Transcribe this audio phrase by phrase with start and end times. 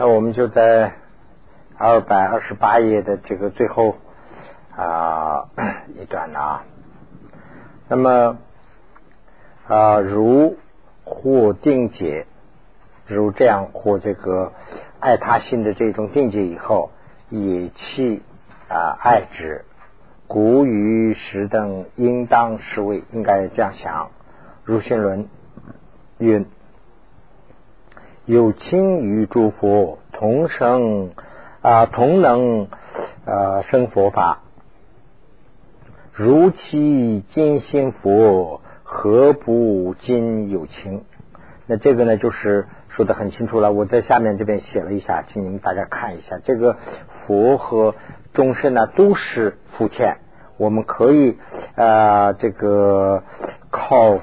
[0.00, 0.92] 那我们就在
[1.76, 3.96] 二百二十八页的这个最后
[4.76, 5.48] 啊
[6.00, 6.62] 一段啊，
[7.88, 8.38] 那么
[9.66, 10.56] 啊如
[11.02, 12.26] 获定解，
[13.08, 14.52] 如这样或这个
[15.00, 16.92] 爱他心的这种定解以后，
[17.28, 18.22] 也弃
[18.68, 19.64] 啊爱之，
[20.28, 24.12] 古与时等应当是为应该这样想。
[24.62, 25.28] 如心论
[26.18, 26.46] 云。
[28.28, 31.12] 有情与诸佛同生
[31.62, 32.68] 啊，同能
[33.24, 34.40] 啊生佛法。
[36.12, 41.04] 如其今心佛，何不今有情？
[41.64, 43.72] 那这个呢，就是说的很清楚了。
[43.72, 46.38] 我在下面这边写了一下，请你们大家看一下。
[46.44, 46.76] 这个
[47.26, 47.94] 佛和
[48.34, 50.18] 众生呢，都是福田，
[50.58, 51.38] 我们可以
[51.76, 53.22] 啊，这个
[53.70, 54.18] 靠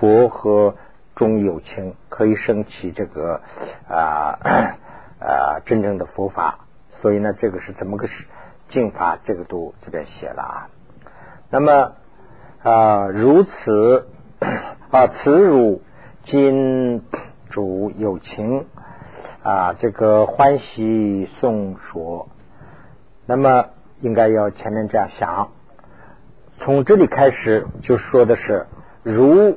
[0.00, 0.76] 佛和。
[1.16, 3.40] 中有情可以升起这个
[3.88, 4.38] 啊
[5.20, 6.66] 啊真正的佛法，
[7.00, 8.08] 所以呢，这个是怎么个
[8.68, 9.18] 境法？
[9.24, 10.68] 这个都这边写了啊。
[11.50, 11.92] 那么
[12.62, 14.08] 啊，如此
[14.90, 15.82] 啊，此汝
[16.24, 17.04] 今
[17.50, 18.66] 主有情
[19.44, 22.28] 啊，这个欢喜颂说，
[23.26, 23.66] 那么
[24.00, 25.52] 应该要前面这样想，
[26.58, 28.66] 从这里开始就说的是
[29.04, 29.56] 如。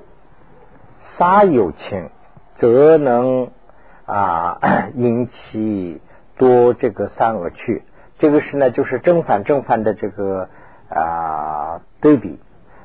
[1.17, 2.09] 杀有情，
[2.57, 3.49] 则能
[4.05, 5.99] 啊 引起
[6.37, 7.83] 多这个三恶趣。
[8.19, 10.49] 这个是呢，就是正反正反的这个
[10.89, 12.39] 啊对比。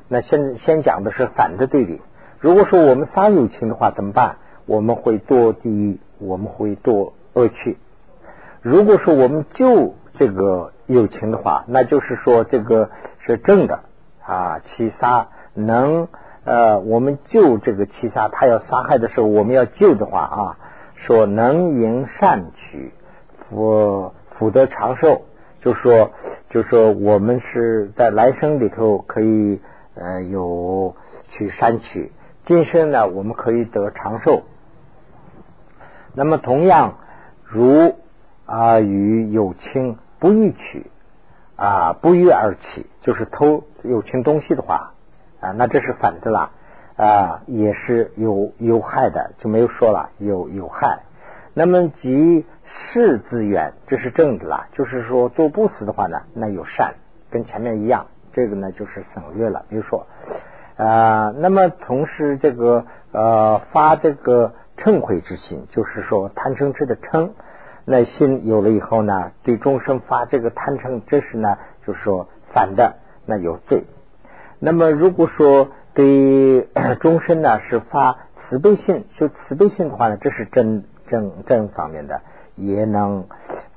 [0.08, 2.00] 那先先讲的是反的对比。
[2.38, 4.36] 如果说我们杀有情的话，怎么办？
[4.66, 7.76] 我们会多第一，我们会多恶趣。
[8.60, 13.80] 如果说我们就这个友情的话，那就是说这个是正的
[14.24, 16.08] 啊，其杀能。
[16.44, 20.58] 呃，我们救这个七杀，他要杀害的时候，我们要救的话啊，
[20.96, 22.92] 说能迎善取，
[23.48, 25.22] 福福得长寿，
[25.60, 26.10] 就说
[26.50, 29.60] 就说我们是在来生里头可以
[29.94, 30.96] 呃有
[31.28, 32.10] 去善取，
[32.44, 34.42] 今生呢我们可以得长寿。
[36.14, 36.98] 那么同样，
[37.44, 37.94] 如
[38.46, 40.90] 啊与有情不欲取
[41.54, 44.91] 啊不欲而起，就是偷有情东西的话。
[45.42, 46.50] 啊，那这是反的啦，
[46.96, 51.00] 啊，也是有有害的，就没有说了有有害。
[51.52, 56.94] 那么即是资源，这是正的啦，就是说做不死的话呢，那有善，
[57.30, 60.06] 跟前面一样，这个呢就是省略了，比如说
[60.76, 67.32] 啊，那么同时这个呃发这个嗔恚之心，就是说贪嗔痴的嗔，
[67.84, 72.94] 那心有了以后呢，对众生发这个贪嗔，这是呢就是说反的，
[73.26, 73.84] 那有罪。
[74.64, 76.68] 那么，如果说对
[77.00, 82.20] 终身呢是发慈悲心，就慈悲心的话呢，这是正正正方面的，
[82.54, 83.26] 也能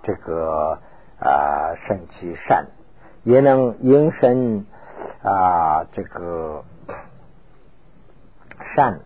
[0.04, 0.78] 这个
[1.20, 2.68] 啊生其善，
[3.24, 4.68] 也能应生
[5.24, 6.64] 啊这个
[8.76, 9.00] 善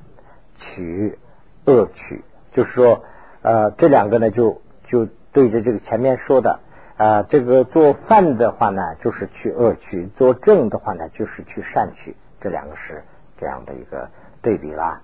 [0.57, 1.17] 取
[1.65, 3.05] 恶取，就是说
[3.41, 6.59] 呃这两个呢就就对着这个前面说的。
[6.99, 12.13] 啊，这个做饭的话呢，就是去恶取；做正的话呢，就是去善取。
[12.41, 13.03] 这两个是
[13.37, 14.09] 这样的一个
[14.41, 15.01] 对比啦。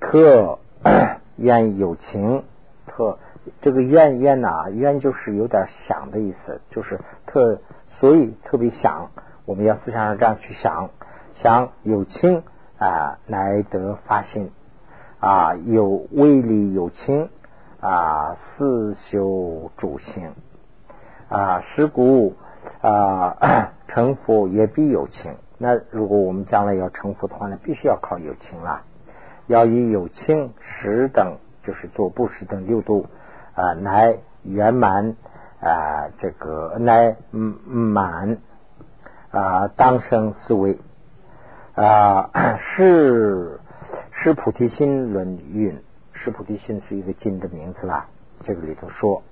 [0.00, 0.58] 特
[1.36, 2.42] 冤 有情，
[2.88, 3.18] 特
[3.60, 7.60] 这个冤冤呐，冤就是有点想的意思，就是特
[8.00, 9.12] 所以特别想，
[9.44, 10.90] 我们要思想上这样去想，
[11.36, 12.42] 想有情
[12.78, 14.50] 啊，乃得发心
[15.20, 17.30] 啊，有威力有情
[17.80, 20.32] 啊，四修主心。
[21.28, 22.36] 啊，十故
[22.82, 25.34] 啊， 成佛也必有情。
[25.58, 28.82] 那如果我们将来要成佛的话呢，必须要靠有情了。
[29.48, 33.06] 要以有情十等，就是做布施等六度
[33.54, 35.16] 啊，来圆满
[35.60, 38.38] 啊，这个来满
[39.30, 40.78] 啊，当生思维
[41.74, 43.58] 啊，是
[44.12, 45.82] 是菩提心论运，
[46.12, 48.06] 是菩提心是一个经的名字啦。
[48.44, 49.22] 这个里头说。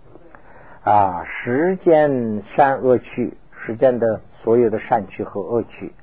[0.85, 5.95] 啊，世间善恶趣，世间的所有的善趣和恶趣，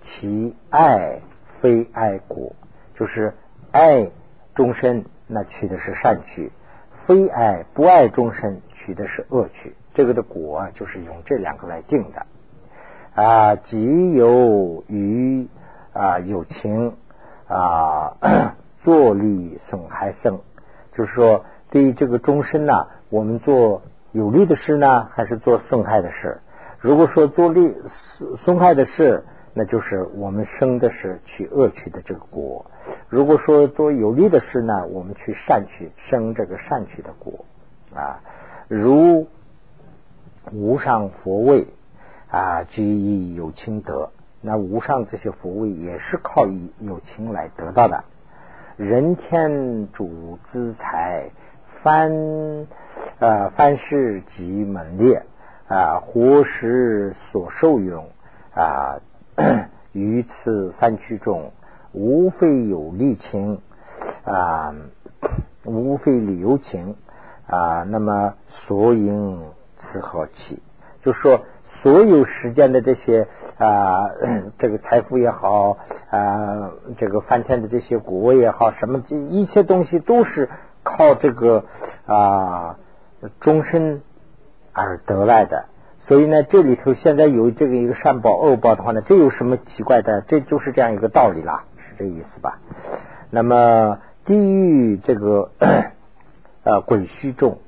[0.00, 1.20] 其爱
[1.60, 2.56] 非爱果，
[2.94, 3.34] 就是
[3.72, 4.10] 爱
[4.54, 6.50] 众生，那取的是善趣；
[7.06, 9.74] 非爱不爱众生，取的是恶趣。
[9.92, 13.22] 这个的果就是用这两个来定的。
[13.22, 15.46] 啊，即有于
[15.92, 16.96] 啊有情
[17.46, 18.16] 啊
[18.82, 20.40] 作利损害生，
[20.94, 23.82] 就是说对于这个众生呢，我们做。
[24.12, 26.40] 有利的事呢，还是做损害的事？
[26.78, 27.74] 如果说做利
[28.44, 29.24] 损害的事，
[29.54, 32.66] 那就是我们生的是去恶取的这个果；
[33.08, 37.44] 如果说做有利的事呢，我们去善取生这个善取的果。
[37.94, 38.20] 啊，
[38.68, 39.28] 如
[40.50, 41.68] 无上佛位
[42.30, 44.10] 啊，居以有情得。
[44.40, 48.04] 那无上这些佛位也是靠以有情来得到的。
[48.76, 51.30] 人天主资财，
[51.82, 52.66] 翻
[53.18, 55.24] 呃凡事及门列
[55.68, 58.08] 啊，活时所受用
[58.54, 59.00] 啊，
[59.92, 61.52] 于此三区中，
[61.92, 63.60] 无非有利情
[64.24, 64.74] 啊，
[65.64, 66.96] 无非理由情
[67.46, 67.84] 啊。
[67.84, 68.34] 那么
[68.66, 69.42] 所应
[69.78, 70.62] 此何起？
[71.02, 71.40] 就说
[71.82, 73.28] 所有时间的这些。
[73.58, 74.10] 啊，
[74.58, 75.76] 这个财富也好，
[76.10, 80.48] 啊，这个翻天的这些国也好，什么这一切东西都是
[80.82, 81.64] 靠这个
[82.06, 82.78] 啊
[83.40, 84.02] 终身
[84.72, 85.66] 而得来的。
[86.06, 90.20] 所以呢，这里头现在有这个一个善报恶报的话呢，这有什么奇怪的？
[90.22, 92.58] 这就是这样一个道理啦，是这意思吧？
[93.30, 95.50] 那么地狱这个
[96.64, 97.58] 呃鬼虚重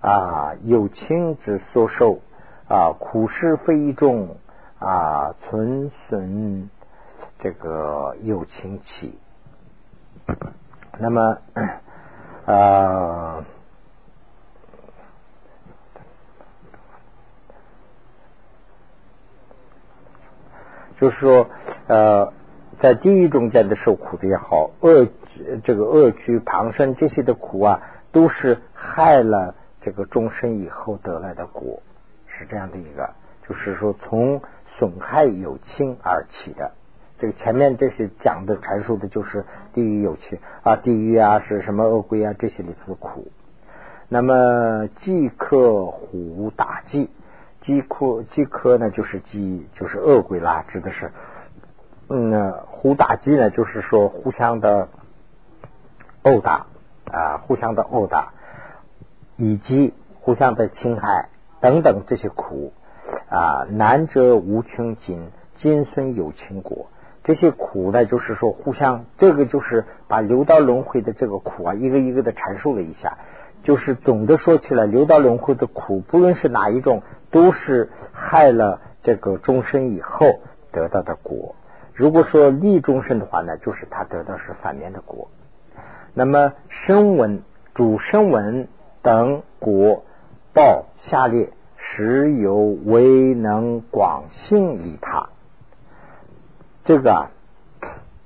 [0.00, 2.20] 啊，有情之所受
[2.68, 4.36] 啊，苦是非重。
[4.76, 6.68] 啊，存损
[7.38, 9.18] 这个有情起，
[10.98, 11.38] 那么
[12.44, 13.44] 呃，
[21.00, 21.48] 就是说
[21.86, 22.32] 呃，
[22.80, 25.06] 在地狱中间的受苦的也好，恶
[25.62, 27.80] 这个恶居旁生这些的苦啊，
[28.12, 31.82] 都是害了这个终身以后得来的果，
[32.26, 33.10] 是这样的一个，
[33.48, 34.40] 就是说从。
[34.76, 36.72] 损害有情而起的，
[37.20, 43.28] 这个前面这些讲的阐述的就是地狱有情啊，地狱啊是什么恶鬼啊这些里头的苦。
[44.08, 47.08] 那么饥克虎打饥，
[47.64, 51.12] 饥渴饥渴呢就是饥就是饿鬼啦，指的是
[52.08, 54.88] 嗯虎打饥呢就是说互相的
[56.22, 56.66] 殴打
[57.10, 58.32] 啊，互相的殴打
[59.36, 61.28] 以及互相的侵害
[61.60, 62.72] 等等这些苦。
[63.28, 66.86] 啊，难者无穷尽，今孙有情果。
[67.22, 73.18] 这些苦呢，就是说互相，这个就是把六道轮回的这个苦啊，一个一个的阐述了一下。
[73.62, 77.02] 就是总的说起来，六道轮回的苦，不论是哪一种，
[77.34, 80.40] 都是害了这个终身以后
[80.70, 81.56] 得到的果。
[81.92, 85.28] 如果说利终身的话呢，就是他得到是反面的果。
[86.14, 87.42] 那么声闻、
[87.74, 88.68] 主声闻
[89.02, 90.04] 等果
[90.54, 91.52] 报下列。
[91.76, 95.28] 实有为能广信利他，
[96.82, 97.30] 这个啊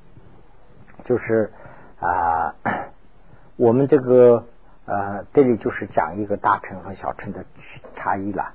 [1.04, 1.52] 就是
[1.98, 2.54] 啊，
[3.56, 4.44] 我们这个
[4.86, 7.44] 呃，这里就是讲一个大乘和小乘的
[7.96, 8.54] 差异了。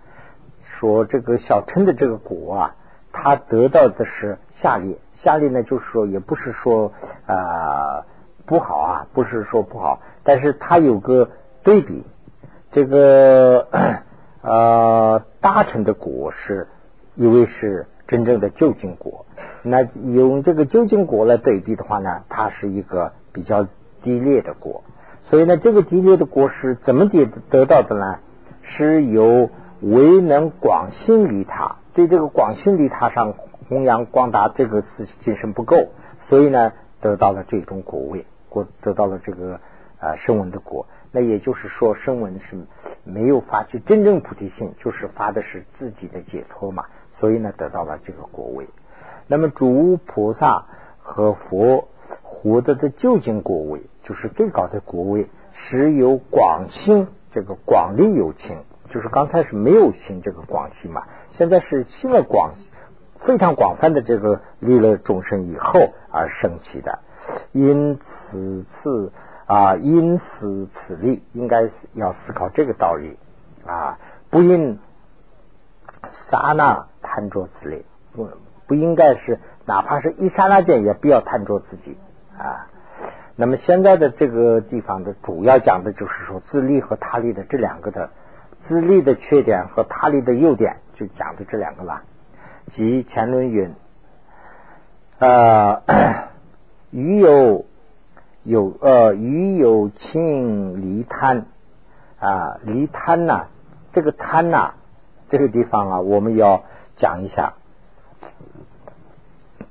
[0.80, 2.76] 说这个小乘的这个果啊，
[3.12, 6.92] 他得到的是下列，下列呢就是说，也不是说
[7.26, 8.06] 啊
[8.46, 11.30] 不好啊，不是说不好，但是他有个
[11.64, 12.06] 对比，
[12.72, 13.68] 这个。
[14.46, 16.68] 呃，大臣的果是，
[17.16, 19.26] 以为是真正的究竟果。
[19.62, 23.66] 那用这个究竟果来对比的话呢，它是一个比较
[24.02, 24.84] 低劣的果。
[25.22, 28.20] 所以呢，这个低劣的果是怎么得得到的呢？
[28.64, 29.50] 是由
[29.84, 33.34] 唯能广心利他，对这个广心利他上
[33.68, 35.90] 弘扬光大这个事精神不够，
[36.30, 36.72] 所以呢，
[37.02, 39.60] 得到了这种果位，果得到了这个
[40.00, 40.88] 啊声闻的果。
[41.12, 42.66] 那也就是说，声闻是
[43.04, 46.86] 没有发起真正菩提心，就是发的是自己的解脱嘛，
[47.20, 48.68] 所以呢，得到了这个果位。
[49.28, 50.66] 那么，主菩萨
[50.98, 51.90] 和佛
[52.22, 58.58] 获得的究竟果位，就是最高的果位，是有广心这个广利有情，
[58.94, 62.54] 就是刚才是没有行这个广西嘛，现在是行了广
[63.20, 67.00] 非常广泛的这个利了众生以后而升起的，
[67.52, 69.12] 因此次。
[69.46, 73.20] 啊，因此此力，应该要思考这个道理
[73.68, 74.80] 啊，不应
[76.32, 78.30] 刹那贪着此力，不
[78.68, 81.98] 不应该是哪怕是一刹那间也不要贪着自己
[82.38, 82.72] 啊。
[83.36, 88.12] 那么现在的这个地方的主要讲的就是说自利和他利的这两个的
[88.68, 92.04] 自利的缺点和他利的优点，就讲的这两个了。
[92.72, 93.74] 即前论云，
[95.20, 95.84] 呃，
[96.92, 97.66] 余有。
[98.46, 101.46] 有呃，与有情离贪
[102.20, 103.46] 啊，离贪呐，
[103.94, 104.74] 这个贪呐，
[105.30, 106.64] 这个地方啊，我们要
[106.98, 107.54] 讲一下。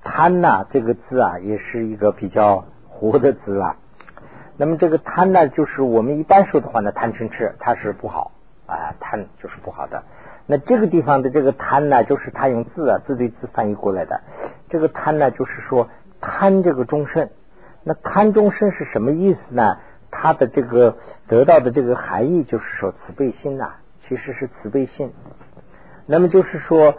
[0.03, 3.77] 贪呐这个字啊，也是一个比较活的字啊。
[4.57, 8.33] 那么这个贪呢，就是我们一般说的话呢，贪嗔痴，它是不好
[8.73, 10.03] 啊，贪就是不好的。
[10.47, 14.21] 那这个地方的这个贪呢，就是他用字啊，字对字翻译过来的。
[14.69, 15.89] 这个贪呢，就是说
[16.21, 17.31] 贪这个终身。
[17.85, 19.79] 那贪终身是什么意思呢？
[20.11, 23.77] 它的这个得到的这个含义，就是说慈悲心呐，
[24.07, 25.13] 其实是慈悲心。
[26.07, 26.97] 那么就是说，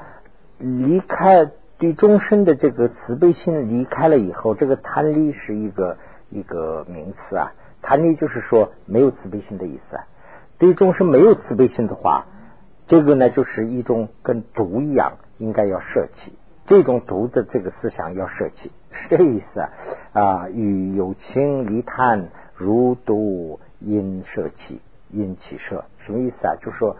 [0.57, 5.97] 离开对众生的这个慈悲心离开了以后，这个贪利是一个
[6.29, 7.51] 一个名词啊。
[7.81, 9.97] 贪利就是说没有慈悲心的意思。
[9.97, 10.03] 啊。
[10.57, 12.25] 对众生没有慈悲心的话，
[12.87, 16.33] 这个呢就是一种跟毒一样，应该要舍弃。
[16.65, 19.69] 这种毒的这个思想要舍弃，是这意思啊。
[20.13, 22.29] 啊，与有情离贪。
[22.55, 24.79] 如毒因舍弃，
[25.09, 26.55] 因起舍，什么意思啊？
[26.61, 26.97] 就说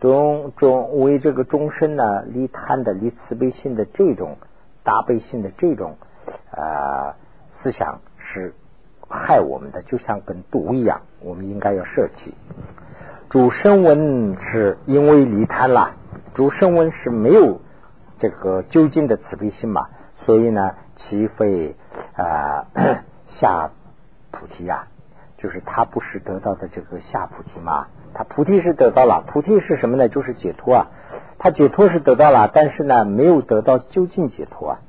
[0.00, 4.38] 中中为这个终身呢，离贪的、离慈悲心的这种
[4.82, 5.98] 大悲心的这种
[6.50, 7.14] 啊
[7.50, 8.54] 思想是
[9.08, 12.34] 害我们的，就像跟毒一样，我们应该要舍弃。
[13.30, 15.94] 主声闻是因为离贪了，
[16.34, 17.60] 主声闻是没有
[18.18, 19.88] 这个究竟的慈悲心嘛，
[20.24, 21.76] 所以呢，其非
[22.14, 22.66] 啊
[23.26, 23.70] 下。
[24.36, 24.88] 菩提呀，
[25.38, 27.86] 就是他不是得到的这个下菩提嘛？
[28.14, 30.08] 他菩提是得到了，菩提是什么呢？
[30.08, 30.90] 就是解脱啊。
[31.38, 34.80] 他解脱是得到了，但是呢，没有得到究竟解脱啊。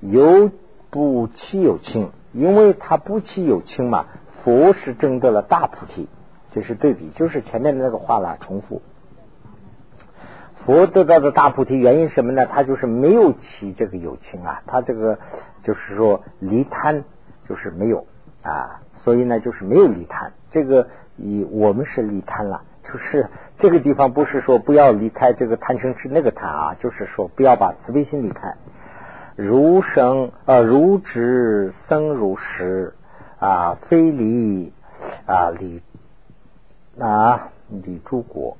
[0.00, 0.50] 有
[0.88, 4.06] 不起有轻，因为他不起有情嘛。
[4.42, 6.08] 佛是争得了大菩提，
[6.50, 8.82] 这是对比，就是前面的那个话了，重复。
[10.64, 12.46] 佛得到的大菩提原因什么呢？
[12.46, 15.18] 他就是没有起这个有情啊，他这个
[15.62, 17.04] 就是说离贪
[17.48, 18.06] 就是没有。
[18.42, 20.32] 啊，所以呢，就是没有离贪。
[20.50, 28.56] 这个以我们是离贪了，就是这个地方不是说不要离开这个贪嗔痴那个贪啊，就是说不要把慈悲心离开。
[29.36, 32.94] 如生啊，如知生如实
[33.38, 34.72] 啊，非离
[35.26, 35.80] 啊离
[36.98, 38.56] 啊离诸国，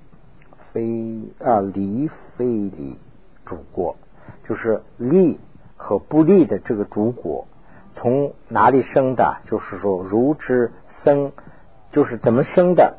[0.73, 2.99] 非啊离非离
[3.45, 3.97] 诸国，
[4.49, 5.38] 就是利
[5.76, 7.47] 和不利的这个诸国。
[7.95, 9.37] 从哪里生的？
[9.45, 10.73] 就是说，如之
[11.05, 11.33] 生，
[11.93, 12.97] 就是怎么生的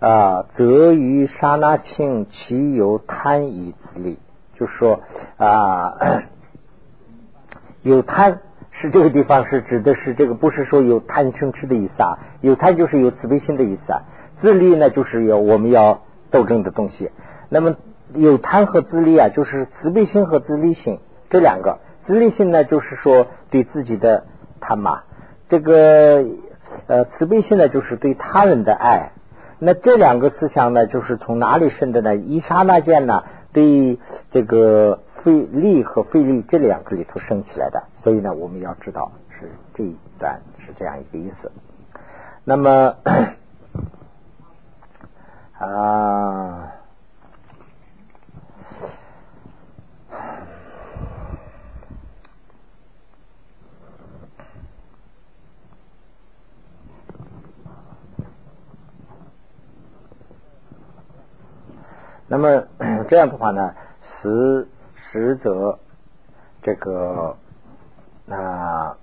[0.00, 0.46] 啊？
[0.54, 4.18] 则于刹那庆，其有贪以自利。
[4.54, 5.00] 就是说
[5.36, 6.24] 啊，
[7.84, 8.40] 有贪
[8.72, 12.18] 是这个地方是指的是这个，不是说有贪嗔痴的意思啊。
[12.40, 14.02] 有贪就是有慈悲心的意思啊。
[14.40, 16.00] 自利呢，就是有我们要
[16.30, 17.10] 斗争的东西。
[17.50, 17.76] 那么
[18.14, 20.98] 有贪和自利啊，就是慈悲心和自利心
[21.28, 21.78] 这两个。
[22.02, 24.24] 自利性呢，就是说对自己的
[24.60, 25.04] 贪嘛；
[25.48, 26.24] 这个
[26.86, 29.12] 呃慈悲心呢，就是对他人的爱。
[29.58, 32.16] 那这两个思想呢，就是从哪里生的呢？
[32.16, 33.98] 一刹那间呢，对
[34.30, 37.84] 这个费力和费力这两个里头升起来的。
[38.02, 41.50] 所以呢，我们要知道是这一段是这样一个意思。
[42.44, 42.96] 那么
[45.58, 46.72] 啊。
[62.26, 62.64] 那么
[63.08, 64.66] 这样的话呢，实
[64.96, 65.78] 实则
[66.62, 67.36] 这个
[68.28, 68.96] 啊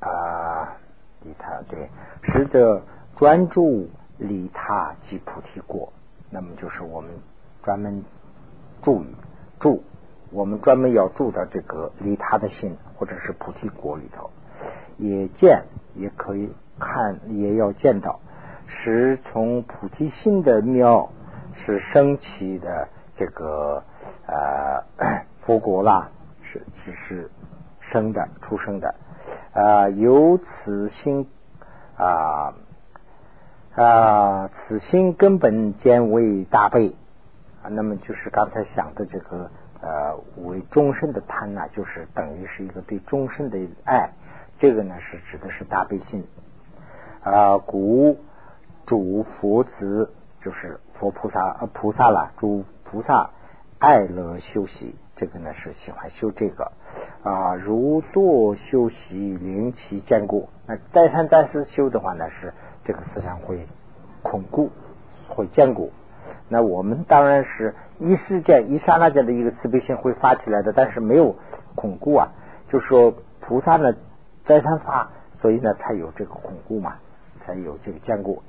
[0.00, 0.76] 啊
[1.22, 1.88] 利他对，
[2.22, 2.82] 实则
[3.16, 5.92] 专注利他即菩提果。
[6.30, 7.10] 那么就是我们
[7.62, 8.04] 专门
[8.82, 9.14] 注意
[9.58, 9.82] 住，
[10.30, 14.30] 我们专门要住到这个利他的心，或者是菩提果里头，
[14.98, 18.20] 也见也可以看，也要见到，
[18.66, 21.10] 实从菩提心的妙。
[21.54, 23.82] 是升起的这个
[24.26, 24.84] 呃
[25.44, 26.10] 佛国啦，
[26.42, 27.30] 是只是
[27.80, 28.94] 生的出生的
[29.52, 31.28] 啊，由此心
[31.96, 32.54] 啊
[33.74, 36.96] 啊，此心根本兼为大悲
[37.62, 44.10] 啊，那么就是刚才想的这个呃为终身的贪呢，就是等于是一个对终身的爱，
[44.58, 46.26] 这个呢是指的是大悲心
[47.22, 48.18] 啊，古
[48.86, 50.80] 主佛子就是。
[51.02, 53.30] 佛菩萨呃菩萨了，诸菩萨
[53.80, 56.70] 爱乐修习，这个呢是喜欢修这个
[57.24, 60.48] 啊，如多修习灵其坚固。
[60.64, 62.54] 那再三再四修的话呢，是
[62.84, 63.66] 这个思想会
[64.22, 64.70] 巩固，
[65.28, 65.90] 会坚固。
[66.48, 71.34] 那我们当然是一时间一刹那间的一个慈悲心会发起来的，但是没有
[71.74, 72.28] 巩固啊。
[72.68, 73.92] 就是说菩萨呢
[74.44, 76.98] 再三发，所以呢才有这个巩固嘛，
[77.40, 78.44] 才有这个坚固，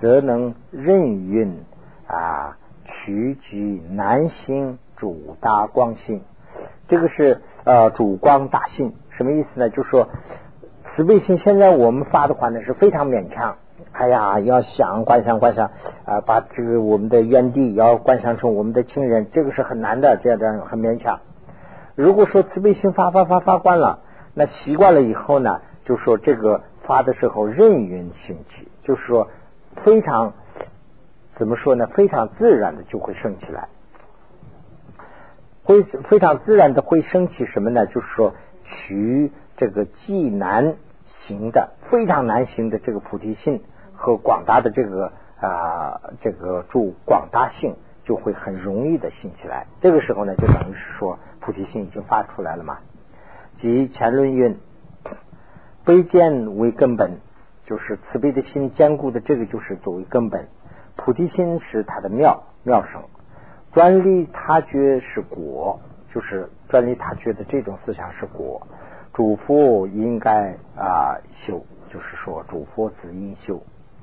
[0.00, 1.64] 则能任运。
[2.08, 6.22] 啊，取居南星主大光性，
[6.88, 9.68] 这个是呃主光大性，什么意思呢？
[9.68, 10.08] 就是说
[10.82, 13.56] 慈悲心现在我们发的话呢是非常勉强。
[13.92, 15.70] 哎呀，要想观想观想
[16.04, 21.20] 啊，把这个我们的原地要观想成我们的亲人，这个是很难的，这样这样很勉强。
[21.94, 24.00] 如果说慈悲心发发发发惯了，
[24.34, 29.28] 那习惯了以后呢，就说这个发的时候任运兴起，就是说
[29.76, 30.32] 非常
[31.38, 31.86] 怎么说呢？
[31.86, 33.68] 非常自然的就会升起来，
[35.62, 37.86] 会非常自然的会升起什么呢？
[37.86, 40.74] 就是说取这个既难
[41.06, 49.68] 行的、非常难行的这个菩提心和广大的这个啊这个住广大性，就会很容易的兴起来。
[49.80, 52.78] 这个时候呢，就等于是说菩提心已经发出来了嘛。
[53.58, 54.58] 即前论云，
[55.84, 57.20] 悲见为根本，
[57.64, 60.48] 就是慈悲的心坚固的这个就是作为根本。
[60.98, 63.02] 菩提心是它的妙妙生，
[63.72, 65.80] 专利他觉是果，
[66.12, 68.66] 就是专利他觉的这种思想是果。
[69.14, 73.62] 主佛应该啊修，就是说主佛子应修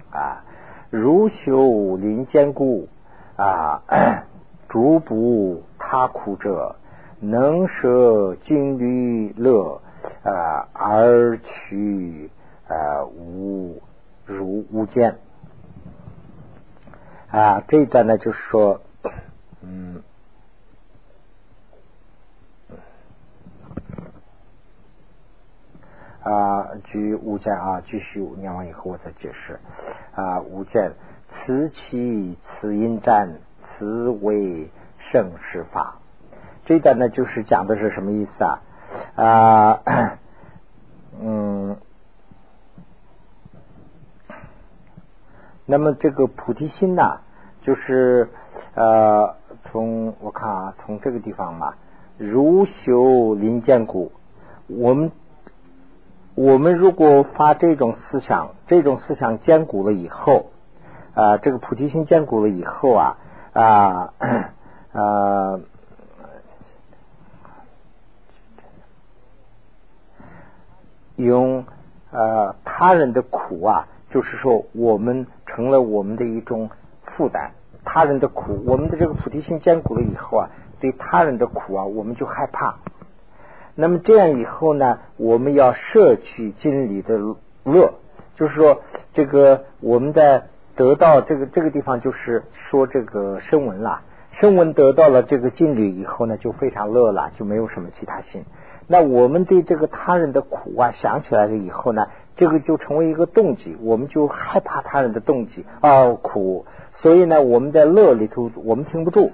[0.10, 0.44] 啊，
[0.90, 2.88] 如修临坚固
[3.36, 3.84] 啊，
[4.70, 6.78] 逐步他苦者。
[7.22, 9.82] 能舍金律乐
[10.24, 12.30] 啊，而取
[12.68, 13.82] 啊无
[14.26, 15.18] 如无间
[17.36, 18.80] 啊，这一段呢就是说，
[19.62, 20.02] 嗯
[26.24, 29.60] 啊，举五件啊，继续念完以后我再解释
[30.16, 30.94] 啊，五件
[31.28, 36.00] 此起此因战，此为盛世法。
[36.64, 38.62] 这一段呢，就是讲的是什么意思啊？
[39.16, 39.82] 啊，
[41.20, 41.76] 嗯，
[45.66, 47.20] 那么这个菩提心呢，
[47.66, 48.30] 就是
[48.76, 51.74] 呃，从我看啊，从这个地方嘛，
[52.20, 54.12] 如修林坚固，
[54.68, 55.12] 我们
[56.36, 60.52] 我们如果发这种思想，这种思想坚固了以后
[61.16, 63.18] 啊，这个菩提心坚固了以后啊
[63.54, 64.14] 啊
[64.94, 65.60] 啊。
[71.16, 71.66] 用
[72.12, 76.70] 呃他人的苦啊，就是说我们成了我们的一种
[77.18, 77.52] 负担。
[77.84, 80.50] 他人的苦，我们的这个菩提心坚固了以后啊，
[80.80, 82.78] 对他人的苦啊，我们就害怕。
[83.76, 87.20] 那么这样以后呢，我们要摄取经里的
[87.64, 87.94] 乐，
[88.36, 88.82] 就是说
[89.14, 94.02] 这个我们在得到这个这个地方，就是说这个声闻啦，
[94.32, 98.46] 声闻得到了这个经理以后呢，就非常乐了，就没有什么其他心。
[98.88, 109.32] 那我们对这个他人的苦啊想起来了以后呢，这个就成为一个动机，我们就害怕他人的动机啊苦，所以呢我们在乐里头我们停不住，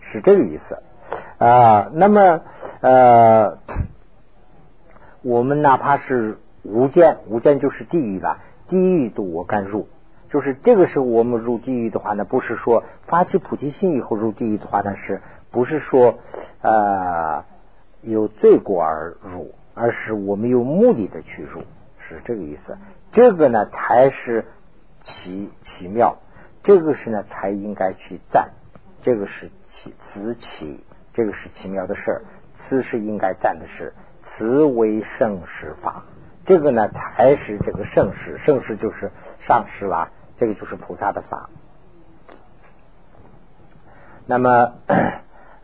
[0.00, 0.82] 是这个意思
[1.38, 1.90] 啊。
[1.92, 2.40] 那么
[2.80, 3.58] 呃，
[5.22, 9.88] 我们哪怕是无间，无间就是地狱了，地狱都我敢入，
[10.28, 16.18] 就是这个时候我们入地狱的话呢，不是说发起菩提心以后入地狱的话呢，是不是说
[16.62, 17.44] 呃？
[18.00, 21.62] 有罪过而入，而是我们有目的的去入，
[21.98, 22.78] 是这个意思。
[23.10, 24.44] 这个呢才是
[25.00, 26.18] 奇奇妙，
[26.68, 28.50] 这个是呢才应该去赞，
[29.00, 32.22] 这个是奇此奇，这个是奇妙的事儿，
[32.58, 36.04] 此是应该赞的事，此为圣世法，
[36.44, 41.48] 这个呢才是这个圣世，圣世就是上师啦，这个就是菩萨的法。
[44.26, 44.74] 那么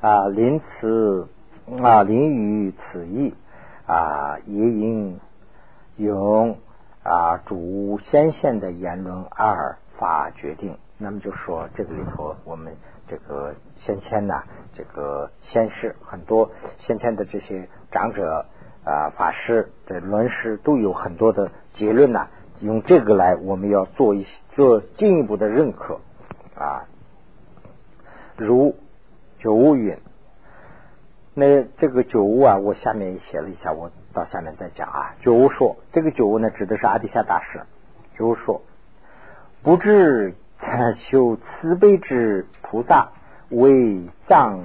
[0.01, 1.29] 啊，临此。
[1.83, 3.35] 啊，临于此意
[3.87, 5.19] 啊，也应
[5.97, 6.59] 用
[7.03, 10.77] 啊主先贤的言论二法决定。
[10.97, 12.77] 那么就说这个里头，我们
[13.09, 14.43] 这个先前呢，
[14.75, 18.47] 这个先师很多先前的这些长者
[18.85, 22.29] 啊法师的论师都有很多的结论呢，
[22.61, 26.01] 用这个来我们要做一些做进一步的认可
[26.57, 26.87] 啊，
[28.37, 28.77] 如
[29.39, 29.99] 九五云。
[31.37, 35.17] 那这个九屋啊，我下面写了一下，我到下面再讲啊。
[35.21, 37.63] 九屋说，这个九屋呢，指的是阿底夏大师。
[38.17, 38.63] 九屋说，
[39.65, 40.37] 不知
[40.97, 43.11] 修慈悲之菩萨
[43.51, 44.61] 为藏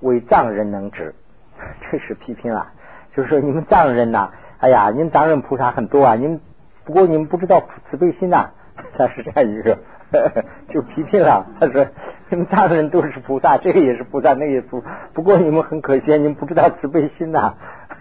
[0.00, 1.14] 为藏人能知，
[1.90, 2.72] 这是批评啊。
[3.10, 6.40] 就是说你们藏人呐，哎呀，你们藏人菩萨很多啊，你们
[6.84, 8.50] 不过你们不知道慈悲心呐，
[8.96, 9.78] 他是这样一个。
[10.68, 11.84] 就批评了，他说
[12.30, 14.80] ：“你们藏人都是菩萨，这个也是菩萨，那个也菩。
[15.12, 17.54] 不过你们很可惜，你们不知道慈悲心呐。”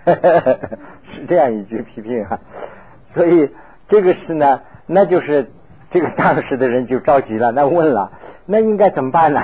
[0.05, 2.39] 是这样一句批评啊。
[3.15, 3.49] 所以
[3.87, 5.51] 这个是呢，那就是
[5.95, 8.11] 这个当时的人就着急了，那问了，
[8.45, 9.41] 那应该怎么办呢？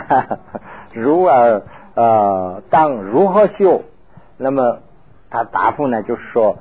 [0.94, 1.62] 如尔
[1.96, 3.84] 呃，当如何修？
[4.36, 4.80] 那么
[5.30, 6.58] 他答复呢，就是说，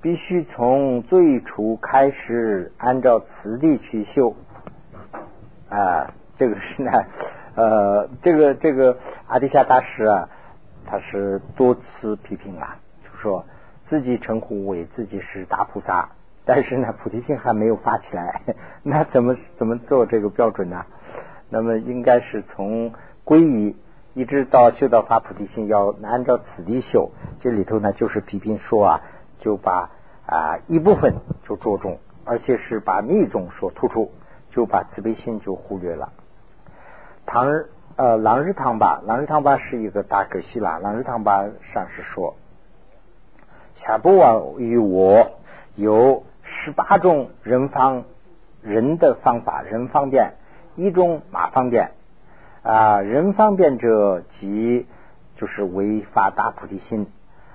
[0.00, 4.34] 必须从最初开始，按照此地去修。
[5.68, 6.90] 啊，这个是呢，
[7.54, 10.30] 呃，这个这个阿底夏大师啊，
[10.86, 13.44] 他是多次批评啊，就说
[13.90, 16.08] 自己称呼为自己是大菩萨
[16.46, 18.42] 但是呢，菩提心还没有发起来，
[18.82, 20.84] 那怎么怎么做这个标准呢？
[21.48, 22.92] 那么应该是从
[23.24, 23.76] 皈依
[24.14, 27.10] 一直到修到发菩提心，要按照此地修。
[27.40, 29.00] 这里头呢，就是批评说啊，
[29.38, 29.90] 就把
[30.26, 34.10] 啊一部分就着重，而且是把密宗所突出，
[34.50, 36.12] 就把慈悲心就忽略了。
[37.26, 40.78] 唐日呃，朗日唐巴，朗日唐巴是一个大可惜了。
[40.80, 42.34] 朗日唐巴上是说，
[43.76, 45.30] 下不往于我
[45.76, 48.04] 有十八种人方
[48.62, 50.34] 人的方法，人方便。
[50.76, 51.92] 一种马方便
[52.62, 54.86] 啊，人方便者即
[55.36, 57.06] 就是为发大菩提心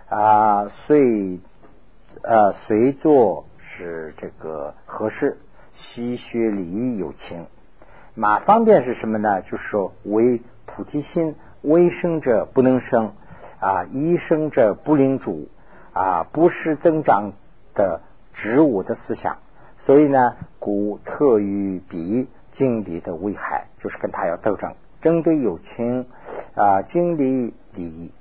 [0.07, 1.39] 啊，随
[2.21, 5.37] 呃随做是这个合适，
[5.73, 7.47] 吸血礼有情。
[8.15, 9.41] 马方便是什么呢？
[9.41, 13.11] 就是说为菩提心为生者不能生
[13.59, 15.49] 啊，一生者不领主
[15.91, 17.33] 啊，不是增长
[17.73, 18.01] 的
[18.41, 19.37] 植物的思想，
[19.85, 22.27] 所以呢，故特于彼。
[22.51, 26.07] 经理的危害就是跟他要斗争，针对友情
[26.55, 28.11] 啊，经理利益。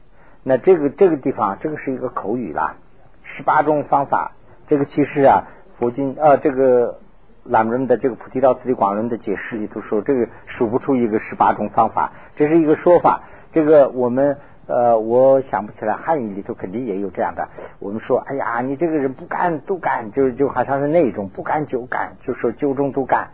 [0.44, 2.76] 那这个这个地方，这个是一个口语啦。
[3.24, 4.32] 十八种方法，
[4.66, 7.00] 这个其实啊，佛经啊，这个
[7.42, 13.22] 朗人的这个菩提道次第广论的解释里头说，这个数不出一个十八种方法，这是一个说法。
[13.52, 14.36] 这个我们
[14.68, 17.48] 呃，我想不起来汉语里头肯定也有这样的。
[17.80, 23.30] 我们说，哎呀，你这个人不干都干，就就好像是那种不干就干，就说九中都干。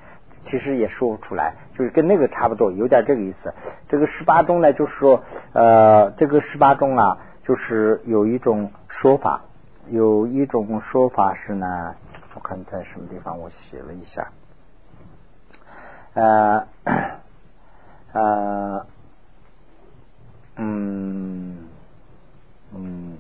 [0.47, 3.55] 其实也说不出来，就是跟那个差不多，有点这个意思。
[3.88, 5.23] 这个十八宗呢，就是说，
[5.55, 9.40] 呃，这个十八宗啊，就是有一种说法，
[9.88, 11.94] 有一种说法是呢，
[12.35, 14.29] 我看在什么地方，我写了一下，
[16.12, 16.66] 呃，
[18.12, 18.87] 呃，
[20.57, 21.57] 嗯，
[22.75, 23.19] 嗯，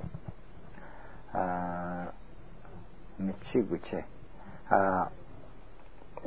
[1.32, 2.06] 呃，
[3.16, 4.04] 没去过去，
[4.68, 5.10] 啊。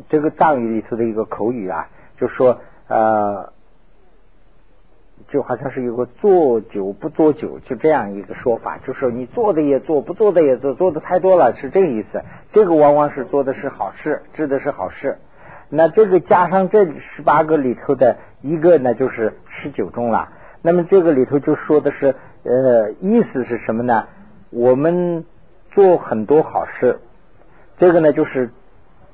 [0.09, 3.51] 这个藏语里头的一个口语啊，就说呃，
[5.25, 12.21] 就好像是有个做酒不做酒，就这样一个说法，就是你做的也做，不做的也做，做的太多了是这个意思。
[12.51, 15.17] 这个往往是做的是好事，治的是好事。
[15.69, 20.29] 那这个加上这十八个里头的一个呢，就是十九中了。
[20.67, 24.03] 那么这个里头就说的是呃，意思是什么呢？
[24.49, 25.23] 我们
[25.71, 26.99] 做很多好事，
[27.77, 28.51] 这个呢就是。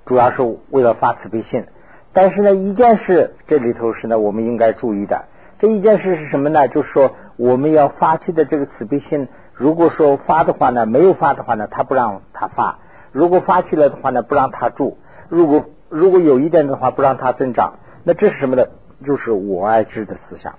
[0.06, 1.66] 主要是为了发慈悲心，
[2.12, 5.26] 但是呢，一件事这里头是呢，我们应该注意的。
[5.60, 6.68] 这一件事是什么呢？
[6.68, 12.80] 就是说，我们要发起的这个慈悲心，如果说发的话呢，没有发的话呢，他不让他发；
[13.14, 14.98] 如果发起来的话呢，不让他住；
[15.30, 17.76] 如果如果有一点的话，不让他增长。
[18.04, 18.66] 那这是什么呢？
[19.06, 20.56] 就是我爱之的思想。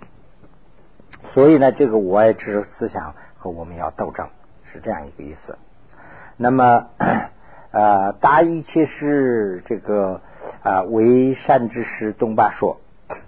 [1.33, 4.29] 所以呢，这个我爱之思想和我们要斗争，
[4.73, 5.59] 是这样一个意思。
[6.37, 6.89] 那么。
[7.77, 10.21] 呃，大禹切师这个
[10.63, 12.79] 啊，为善之师东巴说，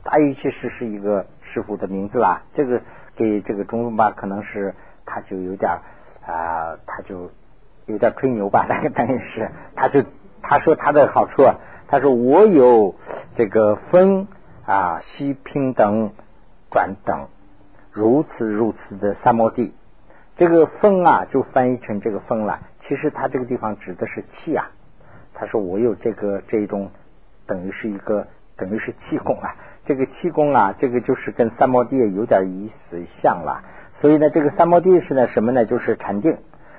[0.05, 2.43] 大禹切师是一个师傅的名字啦。
[2.55, 2.81] 这个
[3.17, 5.81] 给这个中东巴可能是他就有点
[6.25, 7.33] 啊，他就
[7.87, 10.05] 有点吹牛吧，那个等于是他就
[10.43, 11.43] 他说他的好处，
[11.89, 12.95] 他说我有
[13.35, 14.29] 这个分
[14.65, 16.13] 啊西平等
[16.71, 17.27] 转等
[17.97, 19.73] 如此如此的三摩地，
[20.37, 22.61] 这个风啊就翻译成这个风了。
[22.81, 24.71] 其实他这个地方指的是气啊，
[25.33, 26.91] 他说我有这个这种，
[27.47, 29.57] 等于是一个等于是气功啊，
[29.87, 33.65] 这个气功啊，这个就是跟三摩地有点意思像了。
[33.95, 35.65] 所以呢，这个三摩地是呢什么呢？
[35.65, 36.37] 就是禅定。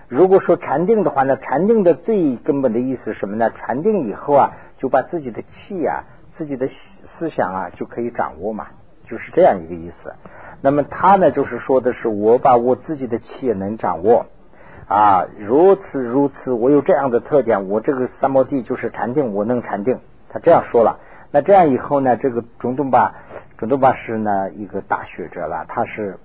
[0.08, 3.50] 如果说禅定的话呢，禅定的最根本的意思是什么呢？
[3.50, 6.04] 禅定以后啊，就把自己的气啊、
[6.38, 6.70] 自己的
[7.18, 8.68] 思想啊就可以掌握嘛，
[9.10, 10.14] 就是这样一个意思。
[10.62, 14.26] 那么他呢，就是说的是我把我自己的气也能掌握。
[14.88, 20.00] 啊，如此如此，我有这样的特点，我这个三摩地就是禅定，我能禅定。
[20.30, 21.00] 他这样说了，
[21.32, 23.16] 那这样以后呢，这个中东巴，
[23.58, 26.20] 中东巴是呢一个大学者了，他是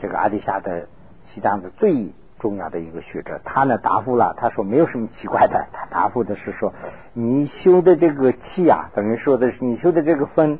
[0.00, 0.88] 这个阿底峡的
[1.26, 3.40] 西藏的最重要的一个学者。
[3.44, 6.72] 他呢答复了，他说没有什么奇怪的，他答复的是说，
[7.12, 10.58] 你修的这个气啊，等于说的是你修的这个风，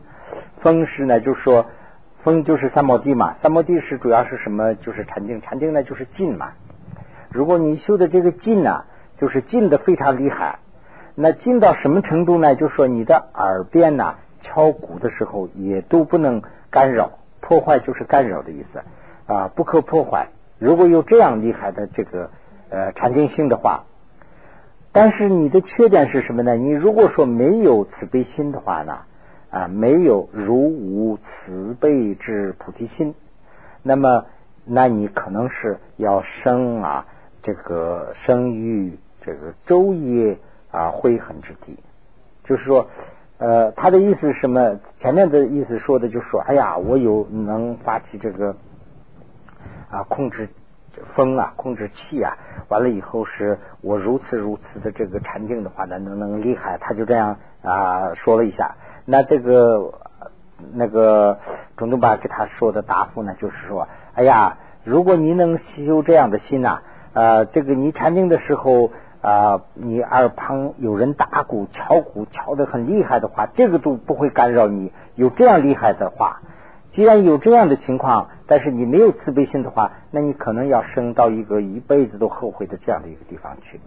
[0.59, 1.67] 风是呢，就说
[2.23, 4.75] 风就是三摩地嘛，三摩地是主要是什么？
[4.75, 6.53] 就是禅定，禅定呢就是静嘛。
[7.31, 8.85] 如果你修的这个静呢，
[9.17, 10.59] 就是静的非常厉害，
[11.15, 12.55] 那静到什么程度呢？
[12.55, 18.83] 就说你的耳边呢敲鼓的时候也都不能干扰，破坏就是干扰的意思
[19.27, 20.29] 啊，不可破坏。
[20.59, 22.31] 如果有这样厉害的这个
[22.69, 23.85] 呃禅定性的话，
[24.93, 26.57] 但是你的缺点是什么呢？
[26.57, 28.99] 你如果说没有慈悲心的话呢
[29.51, 33.15] 啊，没有如无慈悲之菩提心，
[33.83, 34.27] 那么
[34.65, 37.07] 那你可能是要生啊。
[37.43, 40.37] 这个生于这个昼夜
[40.71, 41.79] 啊灰痕之地。
[42.45, 42.89] 就是说，
[43.39, 44.79] 呃，他的意思是什么？
[44.99, 48.57] 前面的意思说的就是说，哎呀，我有能发起这个
[49.91, 50.51] 啊控制
[51.15, 52.37] 风啊，控制气啊，
[52.69, 56.77] 完了以后是我如此如此的这个禅定的话呢，能能厉害。
[56.77, 58.77] 他就这样啊说了一下。
[59.05, 59.95] 那这个
[60.73, 61.39] 那个
[61.77, 66.81] 中东巴给他说的答复呢，就是说，哎呀，如果你能修这样的心呐，
[67.13, 68.91] 呃，这个你禅定的时候。
[69.23, 74.95] 啊，你耳旁有人打鼓、敲鼓，敲得很厉害的话，这个都不会干扰你。
[75.15, 76.41] 有这样厉害的话，
[76.93, 83.83] 既然有这样的情况，但是你没有慈悲心的话，那你可能要升到一个一辈子都后悔的这样的一个地方去。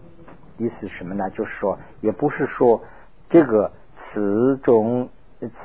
[0.59, 1.31] 意思什么呢？
[1.31, 2.83] 就是说，也不是说
[3.27, 5.09] 这个此中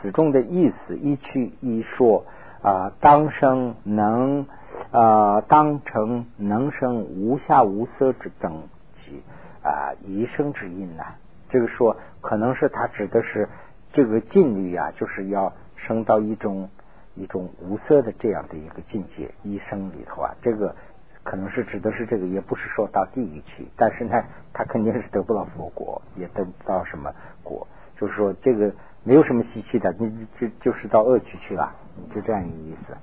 [0.01, 2.25] 此中的意思一去一说
[2.63, 4.47] 啊，当生能
[4.91, 8.63] 啊，当成能生无下无色之等
[9.05, 9.23] 级。
[9.61, 11.17] 啊，一生之音呐，
[11.51, 13.49] 这个说可能是他指的是
[13.93, 16.71] 这个禁律啊，就是要升到一种
[17.15, 20.75] 一种无色的这样的一个境界，一生里头啊，这个
[21.23, 27.13] 可能是指的是这个，也不是说到地狱去，但是呢，他肯定是得不到佛果，也得不到什么
[27.43, 27.67] 果，
[28.01, 28.73] 就是说这个
[29.05, 31.75] 没有什么稀奇的，你就就是到恶趣去了，
[32.15, 32.97] 就这样一个意思。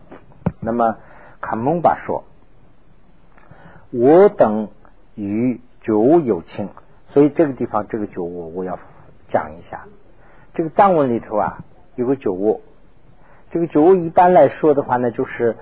[0.59, 0.97] 那么
[1.41, 2.23] 卡蒙巴说，
[3.91, 4.69] 我等
[5.15, 5.61] 与。
[5.85, 6.69] 酒有情，
[7.09, 8.79] 所以这个地方这个九五我要
[9.27, 9.85] 讲一下。
[10.55, 12.63] 这个藏文里头啊有个九五，
[13.51, 15.57] 这个九五一般来说的话呢，就是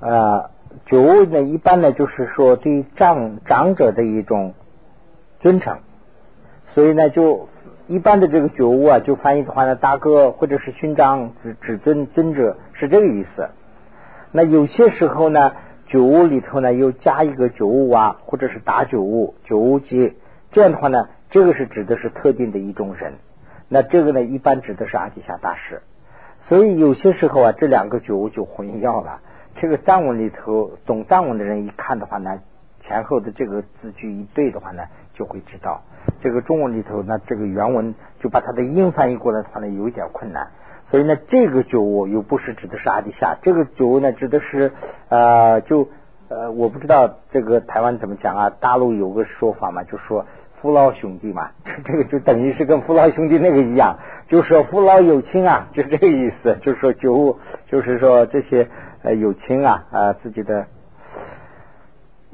[0.00, 0.50] 呃
[0.86, 4.54] 九五呢一般呢就是说对长长者的一种
[5.38, 5.78] 尊称，
[6.74, 7.48] 所以呢就
[7.86, 13.48] 一般的这个九五啊就翻译的话呢大哥或者是勋章指指尊尊者是这个意思。
[14.32, 15.52] 那有些时候呢。
[15.86, 20.14] 九五里头呢，又加一个九五啊，或者是打九五、九五阶，
[20.50, 23.12] 这样的话呢，这个是指的是特定的一种人。
[23.68, 25.82] 那这个呢，一般指的是阿底峡大师。
[26.48, 29.20] 所以有些时候啊，这两个九五就混淆了。
[29.56, 32.40] 这个藏文里头懂藏文的人一看的话呢，
[32.86, 34.82] 前后的这个字句一对的话呢，
[35.14, 35.82] 就会知道。
[36.20, 40.48] 这个中文里头呢，这个原文就把它的音翻译过来的话呢，有一点困难。
[40.84, 44.72] 所以呢，这个酒窝又不是指的是阿迪夏，这个酒窝呢指的是
[45.08, 45.88] 呃，就
[46.28, 48.50] 呃，我不知道这个台湾怎么讲啊？
[48.50, 50.26] 大陆有个说法嘛，就说
[50.60, 51.52] 父老兄弟嘛，
[51.84, 58.68] 这个就等于是跟父老兄弟那个一样，就说父老有亲啊，就这个意思，就是说酒窝，就是说这些
[59.02, 60.66] 呃有亲啊啊自己的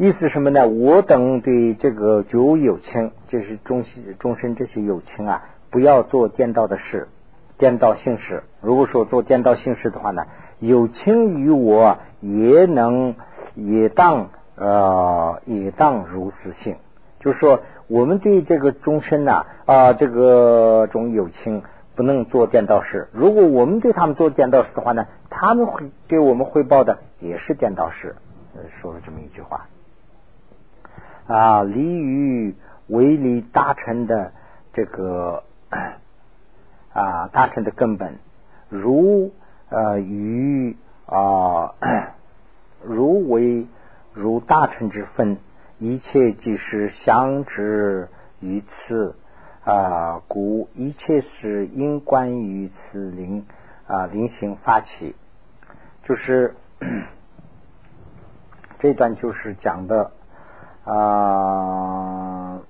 [0.02, 0.66] 意思什么呢？
[0.66, 3.84] 我等对这个九有情，就是终
[4.18, 7.08] 终身这些有情啊，不要做颠倒的事。
[7.58, 10.24] 颠倒姓氏，如果说做颠倒姓氏的话呢，
[10.58, 13.14] 有情于我也能
[13.54, 16.76] 也当呃也当如此性，
[17.18, 21.62] 就是说我们对这个终身呐啊这个种有情
[21.94, 28.16] 不能做颠倒事，如果我们对他们做颠倒事的话呢，他们会给我们汇报的也是颠倒事，
[28.80, 29.66] 说了这么一句话
[31.32, 32.56] 啊，离于
[32.88, 34.32] 为离大臣的
[34.72, 35.44] 这个。
[36.92, 38.18] 啊，大乘的根本，
[38.68, 39.32] 如
[39.68, 41.74] 呃于啊，
[42.82, 43.68] 如为
[44.12, 45.38] 如大乘之分，
[45.78, 48.08] 一切即是相知
[48.40, 49.14] 于此
[49.64, 53.46] 啊，故一切是因关于此灵
[53.86, 55.14] 啊灵性发起，
[56.02, 56.56] 就是
[58.80, 60.10] 这段就是讲的
[60.94, 62.61] 啊。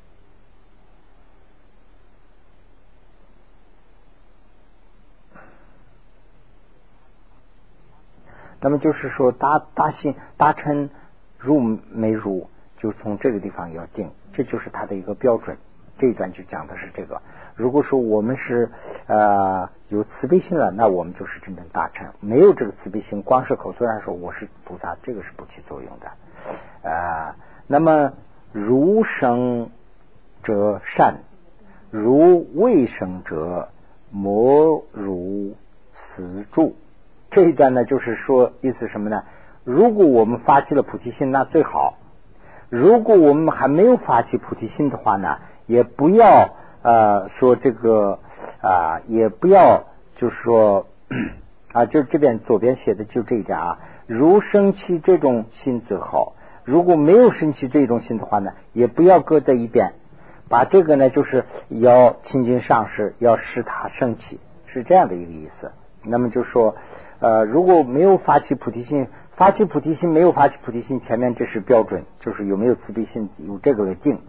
[8.62, 10.90] 那么就是说，大大心大乘
[11.38, 15.56] 入没入，就从这个地方要定，这就是它的一个标准。
[15.98, 17.22] 这一段就讲的是这个。
[17.54, 18.70] 如果说我们是
[19.06, 26.10] 呃有慈悲心了，那我们就是真正大乘；没有这个慈悲心，光是口头上说我是菩萨，这个是不起作用的。
[26.82, 27.34] 呃，
[27.72, 28.14] 那么
[28.50, 29.70] 如生
[30.42, 31.18] 者善，
[31.92, 33.68] 如未生者
[34.10, 35.54] 魔如
[35.94, 36.74] 死住。
[37.30, 39.22] 这一段呢，就是说意思什么呢？
[39.62, 41.94] 如果我们发起了菩提心，那最好；
[42.70, 46.48] 如果我们还没有发起菩提心的话呢，也不要
[46.82, 48.18] 呃说这个
[48.62, 49.84] 啊，也不要
[50.16, 50.88] 就是说
[51.72, 53.78] 啊，就这边左边写的就这一点啊。
[54.08, 56.32] 如生起这种心则好，
[56.70, 59.92] 如果没有生起这种心的话呢，也不要搁在一边，
[60.48, 65.72] 把这个呢，就是要亲近上师，要使他升起，是这样的一个意思。
[66.04, 66.76] 那么就说。
[67.22, 69.06] 呃，如果没有发起菩提心，
[69.36, 74.20] 发起菩提心没有发起菩提心，前面这是标准，就是有没有慈悲心，有这个来定。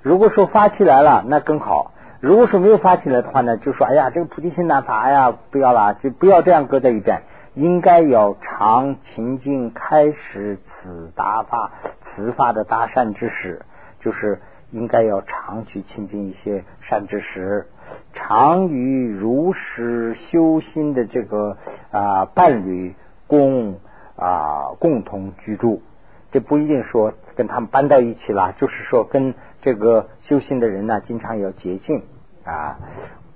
[0.00, 1.92] 如果说发起来了，那更好。
[2.20, 7.20] 如果说没有发起来的话呢，就说哎呀，这个菩提心难发，哎呀，不要了，就不要这样搁在一边，
[7.54, 13.62] 应该要常勤进开始此达法此法的大善之时，
[14.00, 17.66] 就是应该要常去亲近一些善知识，
[18.12, 21.56] 常与如实修心的这个
[21.90, 22.94] 啊伴侣
[23.26, 23.80] 共
[24.16, 25.82] 啊共同居住。
[26.30, 32.02] 这不一定说跟他们搬到一起了，就是说跟这个修行的人呢，经常要接近
[32.44, 32.78] 啊。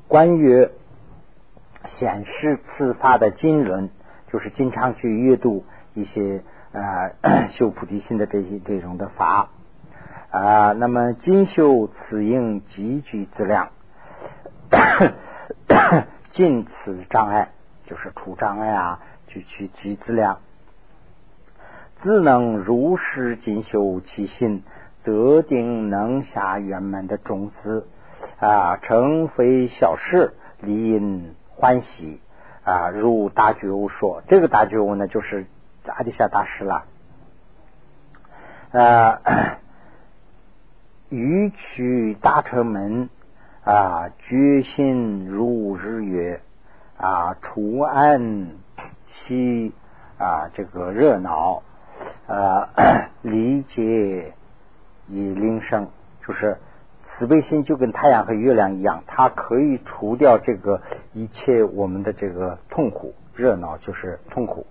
[0.08, 0.68] 关于
[1.86, 3.88] 显示自发的经纶，
[4.32, 6.42] 就是经常去阅读一些
[6.72, 9.50] 啊 修菩提心的这些这种的法
[10.30, 10.72] 啊。
[10.72, 13.68] 那么精修此应极具资量，
[16.32, 17.50] 尽此障碍，
[17.84, 20.38] 就是除障碍啊，去去积资量。
[22.00, 24.64] 自能如实进修其心，
[25.04, 27.86] 则定能下圆满的种子
[28.40, 32.18] 啊，成非小事，理应欢喜
[32.64, 32.88] 啊。
[32.90, 35.46] 如大觉悟说，这个大觉悟呢，就是
[35.86, 36.84] 阿底夏大师了。
[38.72, 39.20] 呃，
[41.08, 43.08] 欲取大乘门
[43.64, 46.40] 啊，决心如日月
[46.96, 48.48] 啊，除暗
[49.06, 49.72] 息
[50.18, 51.62] 啊，这个热闹。
[52.26, 52.70] 啊，
[53.22, 54.32] 理解
[55.06, 55.88] 以灵生，
[56.26, 56.56] 就是
[57.18, 60.80] 慈悲心就跟太阳和月亮一样，它可以除掉这个
[61.12, 64.66] 一切我们的这个痛苦，热闹就是痛苦。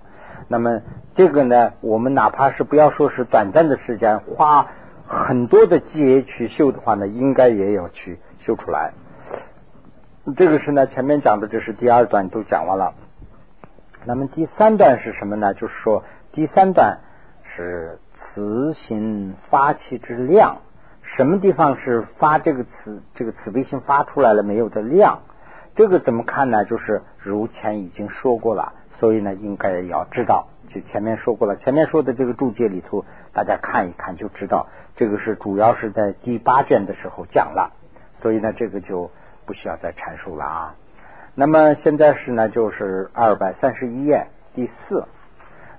[0.47, 0.81] 那么
[1.15, 4.67] 这个呢，我们哪怕是不要说是短暂的时间，花
[5.07, 8.93] 很多的劫去修的话呢，应该也要去修出来。
[10.35, 12.93] 这个是呢，前面讲的这是第二段都讲完了。
[14.05, 15.53] 那么第三段是什么呢？
[15.53, 16.99] 就是说第三段。
[17.53, 20.59] 是慈心发起之量，
[21.17, 25.19] 什么地方是发这个慈这个慈悲心发出来了没有的量？
[25.75, 26.63] 这个怎么看呢？
[26.63, 30.47] 就是如前已经说过了，所以呢，应该要知道。
[30.69, 37.73] 就前面说过了，前面说的这个注解里头，大家看一看就知道，这个是主要是在第八卷的时候讲了，
[38.21, 39.11] 所以呢，这个就
[39.45, 40.75] 不需要再阐述了啊。
[41.35, 45.05] 那么现在是呢，就是二百三十一页第四。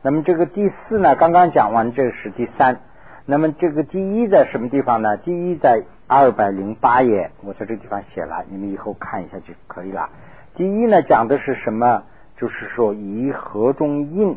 [0.02, 2.80] 那么这个第四呢，刚刚讲完，这是第三。
[3.24, 5.16] 那么这个第一在什么地方呢？
[5.16, 10.10] 第一在二百零八页，我在这地方写了，你们以后看一下就可以了。
[10.56, 12.02] 第一呢，讲的是什么？
[12.36, 14.36] 就是说以何中因，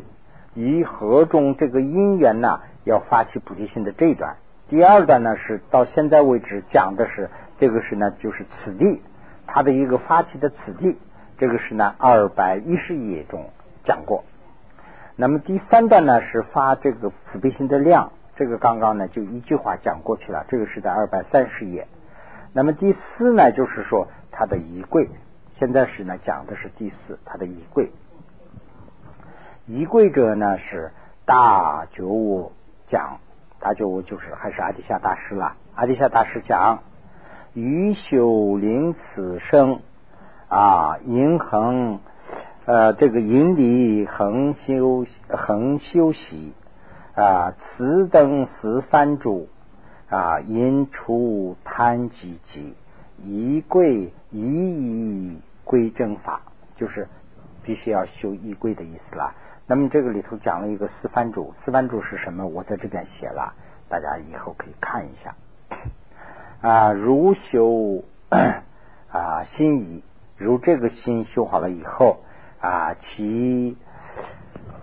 [0.54, 4.36] 以何中这个因缘呢，要发起菩提心的这一段。
[4.68, 9.02] 第二段呢，是到现在为止讲的是这个是呢，就是此地
[9.48, 10.96] 它的一个发起的此地，
[11.38, 13.50] 这个是呢二百一十页中
[13.82, 14.24] 讲过。
[15.16, 21.88] 那么第三段呢是发这个慈悲心的量，这个刚刚呢就一句话讲过去了，这个是在二百三十页。
[22.52, 25.08] 那么第四呢就是说他的仪柜，
[25.58, 27.90] 现在是呢讲的是第四他的仪柜。
[29.64, 30.92] 仪柜者呢是
[31.24, 32.52] 大觉悟
[32.88, 33.18] 讲，
[33.58, 35.56] 大觉悟就是还是阿底夏大师了。
[35.74, 36.80] 阿底夏大师讲，
[37.54, 39.80] 于修灵此生
[40.48, 42.00] 啊，银恒。
[42.66, 46.52] 呃，这个引理恒修恒修习
[47.16, 49.48] 啊，此等四番主
[50.08, 52.74] 啊，因出贪积极，
[53.24, 56.42] 一归一以归正法，
[56.76, 57.08] 就是
[57.64, 59.34] 必须要修一归的意思啦。
[59.66, 62.46] 那么这个里头讲了一个四番主，四番主是什么？
[62.46, 63.54] 我在这边写了，
[63.88, 65.34] 大家以后可以看一下
[66.60, 66.92] 啊。
[66.92, 68.04] 如修
[69.10, 70.04] 啊心仪，
[70.36, 72.18] 如这个心修好了以后。
[72.58, 73.76] 啊，其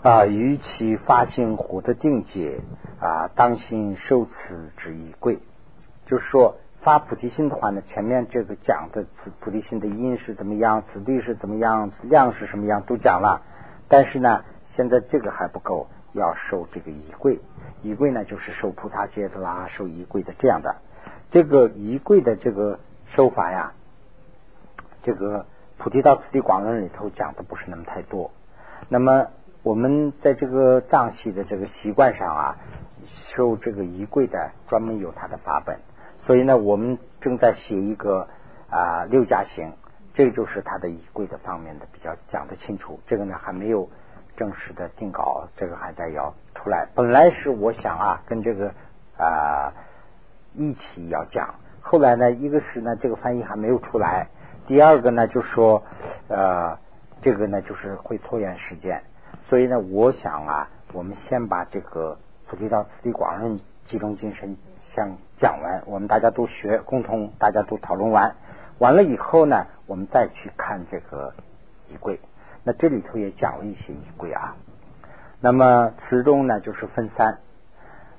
[0.03, 2.59] 啊，与其发心活的境界
[2.99, 5.39] 啊，当心受此之一贵。
[6.05, 13.43] 就是说，发菩提心的话呢，前面这个讲的菩菩提心的因是怎么样，此地是怎么样，量是什么样，都讲了。
[13.87, 14.43] 但是呢，
[14.75, 17.39] 现在这个还不够，要受这个仪贵。
[17.81, 20.75] 仪贵呢，就是受菩萨戒的啦，受仪贵的这样的。
[21.31, 22.81] 这个仪贵的这个
[23.15, 23.71] 受法呀，
[25.01, 25.45] 这个。
[25.77, 28.31] 菩提道次第广论里头讲的不是那么太多，
[28.87, 29.27] 那么
[29.63, 32.57] 我们在这个藏戏的这个习惯上啊，
[33.33, 35.79] 收这个仪柜的专门有它的法本，
[36.25, 38.27] 所以呢，我们正在写一个
[38.69, 39.71] 啊六加行，
[40.13, 42.99] 这就是它的仪柜的方面的比较讲得清楚。
[43.07, 43.89] 这个呢还没有
[44.35, 46.89] 正式的定稿，这个还在要出来。
[46.93, 48.73] 本来是我想啊跟这个
[49.17, 49.73] 啊
[50.53, 54.27] 一起要讲，后来呢，一个是呢这个翻译还没有出来。
[54.67, 55.83] 第二个呢，就说
[56.27, 56.77] 呃，
[57.21, 59.03] 这个呢就是会拖延时间，
[59.49, 62.17] 所以呢，我想啊，我们先把这个
[62.49, 64.57] 《菩提道次第广论》集中精神
[64.93, 68.35] 先讲完，我们大家都学，共同大家都讨论完，
[68.79, 71.33] 完了以后呢，我们再去看这个
[71.89, 72.19] 仪柜。
[72.63, 74.55] 那这里头也讲了一些仪柜啊。
[75.41, 77.39] 那么词中呢，就是分三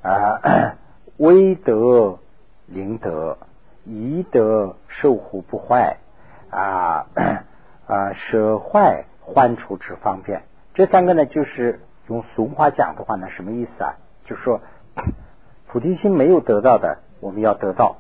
[0.02, 0.76] 啊，
[1.16, 2.18] 威德
[2.66, 3.38] 灵德，
[3.84, 5.96] 仪德受护不坏
[6.50, 7.06] 啊
[7.86, 10.42] 啊，舍坏患处之方便。
[10.74, 13.94] 这三个呢，就是用俗话讲的话呢，什么意思啊？
[14.24, 14.60] 就是说，
[15.68, 17.98] 菩提心没有得到的，我们要得到。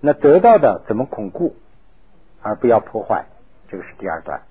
[0.00, 1.54] 那得到的怎么巩固，
[2.40, 3.26] 而不要破坏？
[3.68, 4.42] 这个是第二段。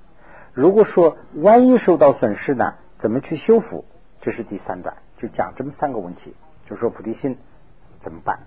[0.54, 3.86] 如果说万一受到损失呢，怎么去修复？
[4.22, 6.36] 这是第三段，就讲这么三个问题，
[6.70, 7.38] 就说菩提心
[8.02, 8.40] 怎么办？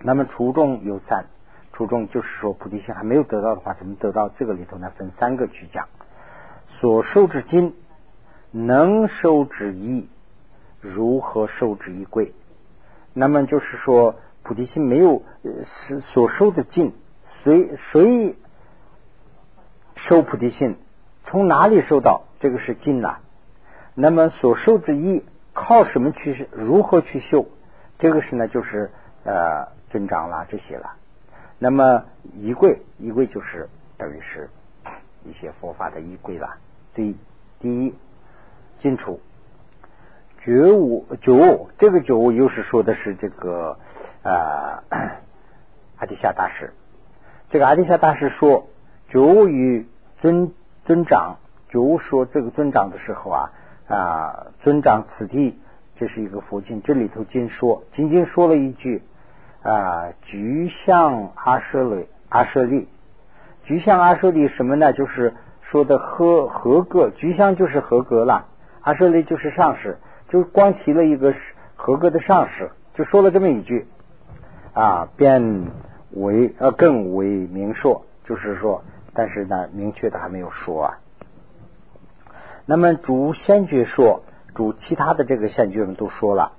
[0.00, 1.26] 那么初中有三，
[1.72, 4.28] 初中就是说菩提心还没有得到的话，怎么得到？
[4.28, 5.88] 这个里头呢，分三个去讲：
[6.80, 7.74] 所受之金，
[8.50, 10.08] 能受之衣，
[10.80, 12.32] 如何受之衣贵？
[13.12, 14.16] 那么就是说。
[14.44, 15.24] 菩提心没有
[15.66, 16.94] 是所受的尽，
[17.44, 18.34] 谁谁
[19.94, 20.76] 受菩提心？
[21.24, 22.22] 从哪里受到？
[22.40, 23.18] 这个是尽呐。
[23.94, 25.22] 那么所受之衣，
[25.52, 26.48] 靠什么去？
[26.52, 27.46] 如何去修？
[27.98, 28.90] 这个是呢，就是
[29.24, 30.94] 呃尊长啦这些了。
[31.58, 32.04] 那么
[32.34, 33.68] 衣柜，衣柜就是
[33.98, 34.48] 等于是
[35.26, 36.56] 一些佛法的衣柜了。
[36.94, 37.14] 对，
[37.60, 37.94] 第一
[38.80, 39.20] 进出
[40.42, 43.78] 觉悟，觉悟这个觉悟又是说的是这个。
[44.20, 44.82] 啊，
[45.96, 46.74] 阿底夏大师，
[47.50, 48.66] 这个阿底夏大师说，
[49.08, 49.86] 觉悟与
[50.20, 50.52] 尊
[50.84, 51.38] 尊长，
[51.70, 53.52] 就说这个尊长的时候啊
[53.86, 55.58] 啊，尊长此地，
[55.96, 59.02] 这是一个佛经，这里头经说，仅仅说了一句
[59.62, 62.88] 啊，具相阿舍利阿舍利，
[63.62, 64.92] 具相阿舍利什么呢？
[64.92, 65.32] 就是
[65.70, 68.46] 说的合合格，菊香就是合格了，
[68.80, 69.98] 阿舍利就是上士，
[70.28, 71.34] 就光提了一个
[71.76, 73.86] 合格的上士，就说了这么一句。
[74.72, 75.66] 啊，变
[76.12, 80.98] 为呃更为明说，就是说，但是呢，明确的还没有说啊。
[82.64, 84.22] 那么主先觉说，
[84.54, 86.52] 主其他的这个先觉们都说了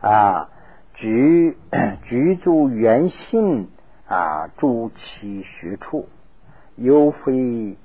[0.00, 0.48] 啊，
[0.94, 1.58] 举
[2.04, 3.68] 举足原性
[4.08, 6.08] 啊，诸其学处，
[6.76, 7.76] 犹非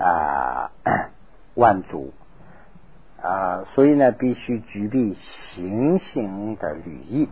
[0.00, 0.70] 啊
[1.54, 2.12] 万足
[3.22, 7.28] 啊，所以呢，必须具备行行的履意。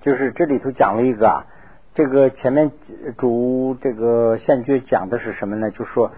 [0.00, 1.46] 就是这里头讲了一个啊，
[1.94, 2.72] 这个前面
[3.18, 5.70] 主这个现觉讲的是什么呢？
[5.70, 6.12] 就说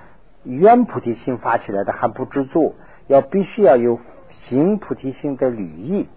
[0.44, 2.76] 愿菩提心发起来的还不知足，
[3.08, 3.98] 要必须要有
[4.30, 6.08] 行菩提心的履意。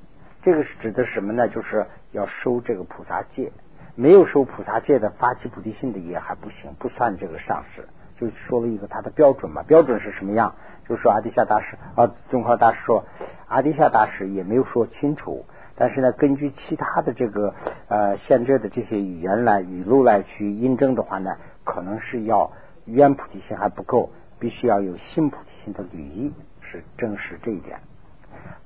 [0.43, 1.47] 这个是指的什么呢？
[1.49, 3.51] 就是要收这个菩萨戒，
[3.95, 7.87] 没有收菩萨戒的发起菩提心的也还不行，不算这个上士。
[8.18, 10.55] 就说了一个他的标准嘛，标准是什么样？
[10.88, 13.05] 就说阿底夏大师啊，宗考大师说
[13.47, 15.45] 阿底夏大师也没有说清楚。
[15.76, 17.53] 但是呢，根据其他的这个
[17.88, 22.51] 呃现在的这些语言来语录来去印证的话呢，可能是要
[22.86, 24.09] 原菩提心还不够，
[24.39, 27.80] 必须要有新菩提心的履意，是证实这一点。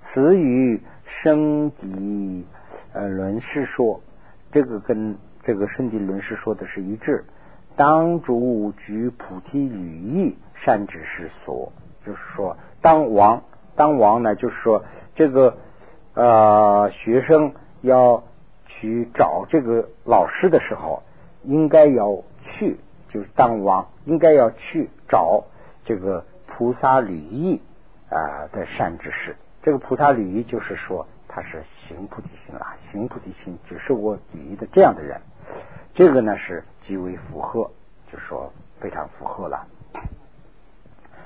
[0.04, 2.48] 此与圣地
[2.94, 4.02] 呃论师说，
[4.52, 7.26] 这个跟这个圣地论师说的是一致。
[7.82, 11.74] 当主举菩提履意，善知识所，
[12.06, 13.42] 就是说当王
[13.76, 15.58] 当王呢，就是说这个。
[16.14, 18.26] 呃，学生要
[18.66, 21.04] 去找这个老师的时候，
[21.42, 25.46] 应该要去，就是当王应该要去找
[25.86, 27.62] 这个菩萨履意
[28.10, 29.38] 啊的善知识。
[29.64, 35.22] 这个菩萨履意就是说他是行菩提心啊，行菩提心只是我履意的这样的人，
[35.94, 37.72] 这个呢是极为符合，
[38.12, 39.68] 就是说非常符合了。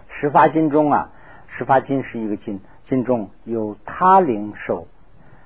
[0.09, 1.09] 十法经中啊，
[1.47, 2.61] 十法经是一个经。
[2.87, 4.87] 经中有他灵受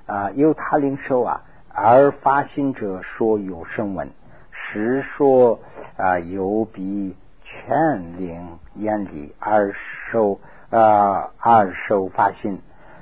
[0.04, 1.42] 啊，有他灵受啊，
[1.72, 4.10] 而发心者说有声闻，
[4.52, 5.60] 实说
[5.96, 12.60] 啊有比全灵眼里而受啊而受发心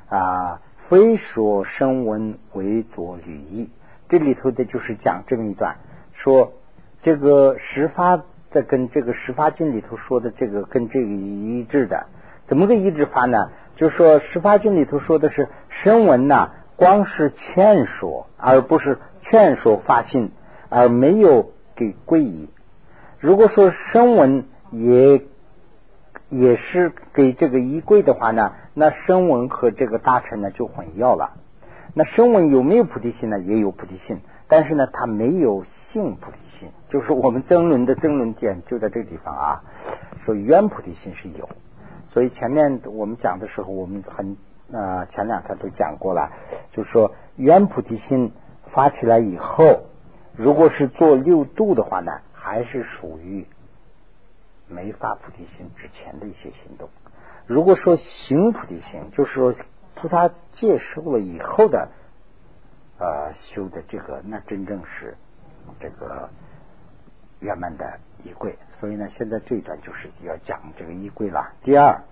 [0.08, 3.70] 啊，非说声闻为作履意。
[4.08, 5.78] 这里头的就是讲这么一段，
[6.22, 6.52] 说
[7.00, 8.16] 这个十发
[8.50, 12.06] 的跟这个十发经里头说的这个跟这个一致的，
[12.46, 13.50] 怎么个一致法呢？
[13.76, 20.32] 就说十发经里头说的是声闻呐，光是劝说，而不是劝说发心，
[20.68, 22.50] 而没有给皈依。
[23.20, 25.22] 如果说声闻也
[26.28, 31.34] 也是给这个依归的话呢，那声闻和这个大乘呢就混淆了。
[31.94, 33.38] 那声闻有没有菩提心呢？
[33.38, 36.70] 也有菩提心，但是呢，他没有性菩提心。
[36.88, 39.62] 就是我们争论的争论点就在这个地方啊，
[40.24, 41.48] 说原菩提心是有。
[42.12, 44.36] 所以前面我们讲的时候，我们很
[44.72, 46.30] 啊前两天都讲过了，
[46.72, 48.32] 就是说原菩提心
[48.72, 49.84] 发起来以后，
[50.34, 52.64] 如果是做六度的话呢，还。
[52.64, 53.46] 是属于
[54.66, 56.88] 没发菩提心之前的一些行动。
[57.46, 59.54] 如果说行菩提心，就是说
[59.94, 61.88] 菩萨接受了以后的
[62.98, 65.16] 呃修的这个，那真正是
[65.80, 66.28] 这个
[67.40, 68.58] 圆满的衣柜。
[68.80, 71.52] 所以呢，现在这一段就是要讲这个衣柜了。
[71.62, 72.02] 第二，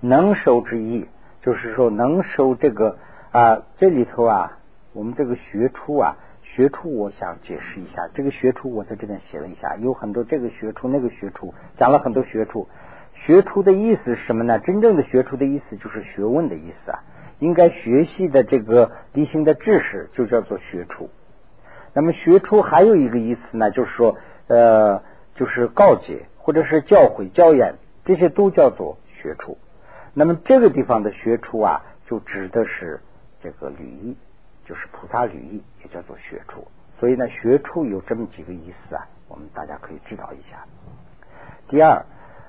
[0.00, 1.08] 能收之意，
[1.42, 2.98] 就是说能收这个
[3.32, 4.58] 啊，这里头啊，
[4.92, 6.16] 我们这个学出啊。
[6.50, 8.08] 学出，我想解释一下。
[8.14, 12.66] 这个学出，我在这边写了一下，有很多这个学出、那个学出，讲了很多学出。
[13.12, 14.58] 学出的意思是什么呢？
[14.58, 17.04] 真正的学出的意思就是学问的意思啊。
[17.38, 21.10] 应该学习的这个理性的知识，就叫做学处。
[21.94, 24.16] 那么学处还有一个意思呢，就是说，
[24.46, 25.02] 呃，
[25.34, 27.74] 就是告诫或者是教诲、教言，
[28.04, 29.58] 这些都叫做学处。
[30.14, 33.00] 那么这个地方的学处啊，就指的是
[33.42, 34.16] 这个履仪。
[34.66, 36.68] 就是菩萨履意，也叫做学处。
[37.00, 40.66] 所以呢，学处有这么几个意思啊，我们大家可以知道一下。
[41.68, 42.04] 第二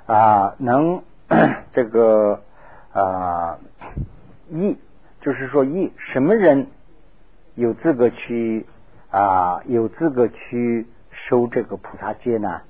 [0.06, 1.02] 啊，能
[1.72, 2.42] 这个
[2.92, 3.58] 啊
[4.52, 4.78] 义，
[5.22, 6.68] 就是说义，什么人
[7.56, 8.66] 有资格去
[9.12, 12.62] 啊有资格去收这个菩萨戒呢？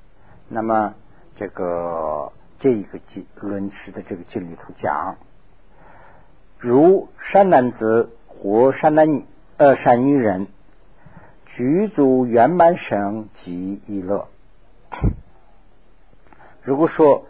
[0.47, 0.95] 那么
[1.35, 5.17] 这个这一个经论师的这个经里头讲，
[6.57, 9.25] 如善男子或善男女。
[9.57, 10.47] 呃，善女人
[11.45, 14.29] 具足圆满生及一乐。
[16.63, 17.25] 如果说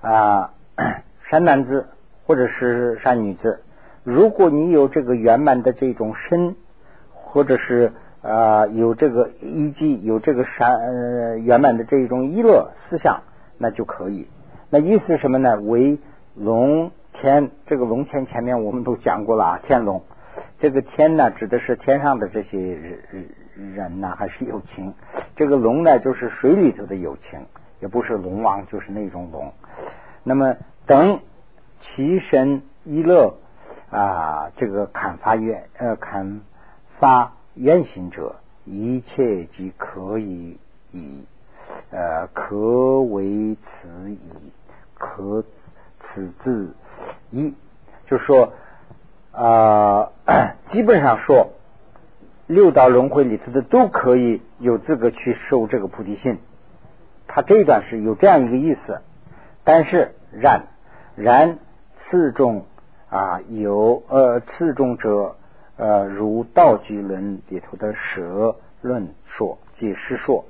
[0.00, 0.52] 啊，
[1.30, 1.90] 善男子
[2.26, 3.60] 或者是善女子，
[4.02, 6.56] 如果你有这个圆满的这种身，
[7.12, 13.22] 或者是啊有这个依据有这个善呃圆满的这种一乐思想，
[13.58, 14.28] 那就可以。
[14.70, 15.60] 那意思什么呢？
[15.60, 15.98] 为
[16.34, 20.02] 龙天，这个龙天前面我们都讲过了啊，天龙。
[20.58, 22.98] 这个天呢，指的是天上的这些人
[23.74, 24.94] 人呢，还是有情？
[25.36, 27.40] 这个龙呢，就是水里头的有情，
[27.80, 29.52] 也不是龙王，就是那种龙。
[30.24, 30.56] 那么
[30.86, 31.20] 等
[31.84, 33.36] 其身一乐
[33.90, 36.40] 啊，这个砍发愿呃砍
[36.98, 40.58] 发愿行者，一切即可以
[40.90, 41.24] 以
[41.90, 44.52] 呃可为此以
[44.98, 45.44] 可
[46.00, 46.74] 此自
[47.30, 47.54] 一，
[48.06, 48.52] 就说。
[49.36, 50.12] 啊，
[50.70, 51.54] 基本上说，
[52.46, 56.38] 六道轮回里头的都可以有资格去受这个菩提心。
[57.26, 59.00] 他这一段是有这样一个意思，
[59.64, 60.66] 但是然
[61.16, 61.58] 然
[62.10, 62.64] 次中
[63.08, 65.36] 啊有呃次中者
[65.76, 70.44] 呃如道集论里头的蛇论说解释说，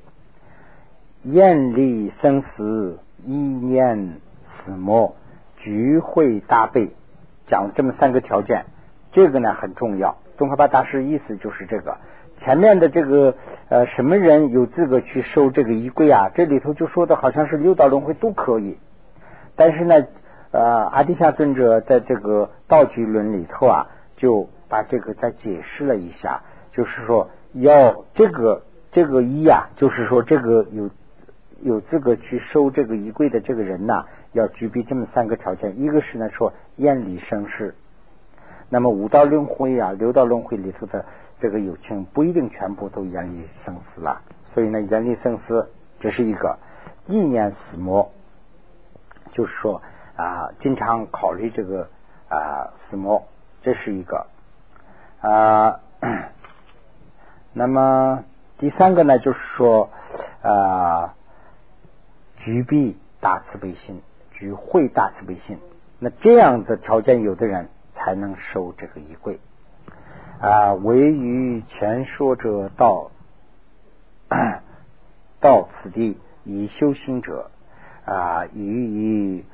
[1.23, 5.17] 厌离生死一念死魔
[5.57, 6.91] 聚会大悲，
[7.47, 8.65] 讲了这么三个条件。
[9.13, 11.99] 这个呢很重要，宗喀巴大师意思就是这个
[12.39, 13.37] 前面的这个
[13.69, 16.31] 呃什么人有资格去收这个衣柜啊？
[16.35, 18.77] 这里头就说的好像是六道轮回都可以，
[19.55, 20.05] 但是呢
[20.55, 30.91] 呃阿底夏尊者在这个道具论里头啊，就把这个再解释了一下，就是说要这个这个一啊，就是说这个有
[31.61, 37.75] 有资格去收这个衣柜的这个人呐，要具备这么三个条件，一个是呢说厌离生世。
[38.69, 41.05] 那么五道轮回啊，六道轮回里头的
[41.41, 44.21] 这个友情不一定全部都远离生死了，
[44.55, 46.61] 所以呢，远离生死这是一个
[47.09, 48.13] 意念死魔，
[49.33, 49.83] 就是说
[50.17, 51.89] 啊，经常考虑这个
[52.29, 53.25] 啊死魔，
[53.63, 54.27] 这是一个
[55.21, 55.81] 啊。
[57.53, 58.25] 那么
[58.59, 59.91] 第三个呢，就是说
[60.43, 61.15] 啊，
[62.39, 64.03] 具备大慈悲心，
[64.33, 65.59] 具会大慈悲心，
[65.99, 67.69] 那这样的条件，有的人。
[67.97, 69.39] 才能收这个衣柜
[70.41, 70.75] 啊！
[70.75, 73.13] 唯于前说者到
[75.41, 77.53] 到 此地以修行者
[78.05, 79.45] 啊，与以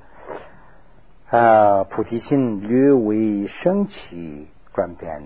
[1.31, 5.22] 啊菩提心略为升起转变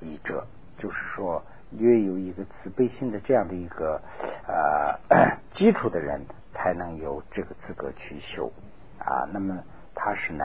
[0.00, 0.46] 一者，
[0.78, 4.00] 就是说略有一个慈悲心的这样的一个
[4.46, 4.94] 啊
[5.52, 8.52] 基础的人，才能有这个资格去修
[9.00, 9.28] 啊。
[9.32, 9.64] 那么
[9.94, 10.44] 他是呢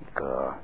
[0.00, 0.54] 一个。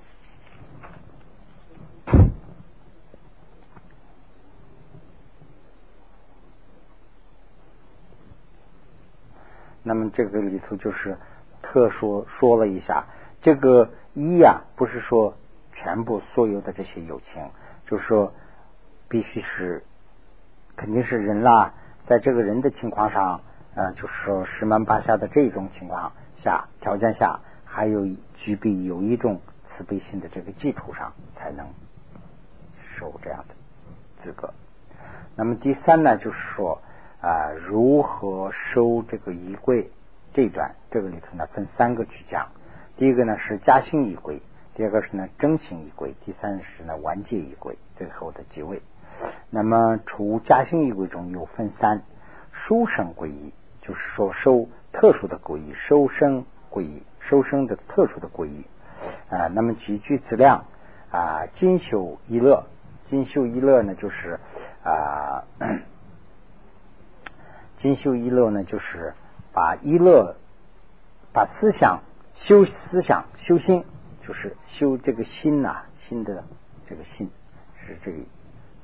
[9.84, 11.16] 那么这个里头就是
[11.62, 13.07] 特说说了一下，
[13.47, 15.36] 这个一呀，不是说
[15.72, 17.49] 全部所有的这些友情，
[17.86, 18.32] 就是说
[19.09, 19.84] 必须是
[20.74, 21.74] 肯定是人啦，
[22.07, 23.42] 在这个人的情况上，
[23.76, 26.11] 呃，就是说十门八下的这种情况
[26.42, 31.68] 下条件下，还有具备有一种慈悲心的这个基础上，才能
[32.99, 33.55] 受这样的
[34.24, 34.53] 资格。
[35.36, 36.82] 那么第三呢，就是说。
[37.18, 39.90] 啊如何收这个衣柜
[40.34, 42.49] 这一段，这个里头呢分三个去讲。
[42.99, 44.40] 第一个呢是嘉兴仪轨，
[44.74, 48.80] 第二个是呢征行仪轨，第三是呢完结仪轨，最后的几位。
[49.51, 52.03] 那么除嘉兴仪轨中有分三，
[52.53, 58.64] 书生归一，就是说收特殊的归一，收生归一，收生的特殊的归一
[59.28, 59.49] 啊。
[59.49, 60.64] 那么集聚资量
[61.11, 62.64] 啊，金修一乐，
[63.11, 64.40] 金修一乐呢就是
[64.82, 65.44] 啊，
[67.76, 69.12] 金修一乐呢就是
[69.53, 70.36] 把一乐
[71.34, 72.01] 把思想
[72.37, 73.84] 修思想修心，
[74.26, 76.45] 就是修这个心呐，心的
[76.89, 77.30] 这个心
[77.84, 78.18] 是这个。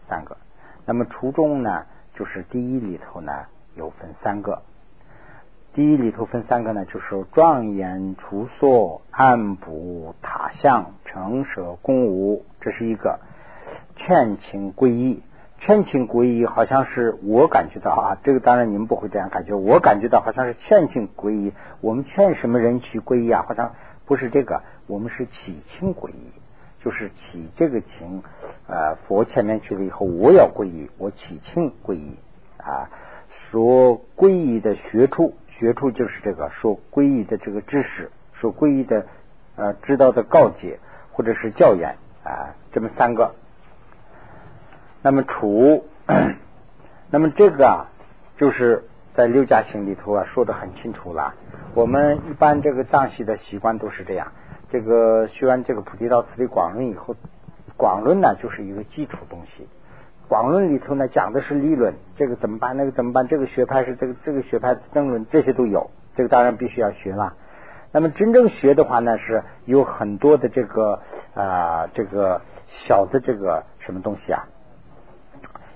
[0.08, 0.36] 三个，
[0.84, 3.32] 那么初中呢，就是第一里头呢
[3.76, 4.62] 有分三个，
[5.72, 13.20] 第一里头分三个呢，就是庄严处所、安补塔相、成舍公无，这是一个
[13.96, 15.22] 劝请皈依。
[15.64, 21.52] 劝请皈依，好像是我感觉到啊，这个当然你们不会这样感觉，我感觉到好像是劝请皈依。
[21.80, 23.44] 我们劝什么人去皈依啊？
[23.46, 23.72] 好像
[24.04, 26.32] 不是这个，我们是祈请皈依。
[26.82, 28.24] 就是起这个情，
[28.66, 32.16] 呃，佛前面去了以后，我要皈依，我起请皈依
[32.58, 32.90] 啊。
[33.28, 39.06] 说皈依的学处，学处就是这个说皈依的这个知识，说皈依的
[39.54, 40.80] 呃知道的告诫
[41.12, 43.36] 或者是教言啊，这么三个。
[45.02, 45.84] 那么除，
[47.10, 47.90] 那么这个啊，
[48.36, 48.84] 就是
[49.14, 51.34] 在六家行里头啊说的很清楚了。
[51.74, 54.32] 我们一般这个藏系的习惯都是这样。
[54.70, 57.16] 这个学完这个菩提道次第广论以后，
[57.76, 59.68] 广论呢就是一个基础东西。
[60.28, 62.76] 广论里头呢讲的是立论，这个怎么办？
[62.76, 63.26] 那个怎么办？
[63.28, 65.90] 这个学派是这个这个学派争论，这些都有。
[66.14, 67.34] 这个当然必须要学了。
[67.90, 71.00] 那么真正学的话呢，是有很多的这个
[71.34, 74.48] 啊这个小的这个什么东西啊，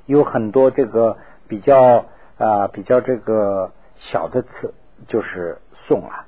[0.07, 2.07] 有很多这个比较
[2.39, 4.75] 啊比较这个小的词，
[5.07, 6.27] 就是颂啊。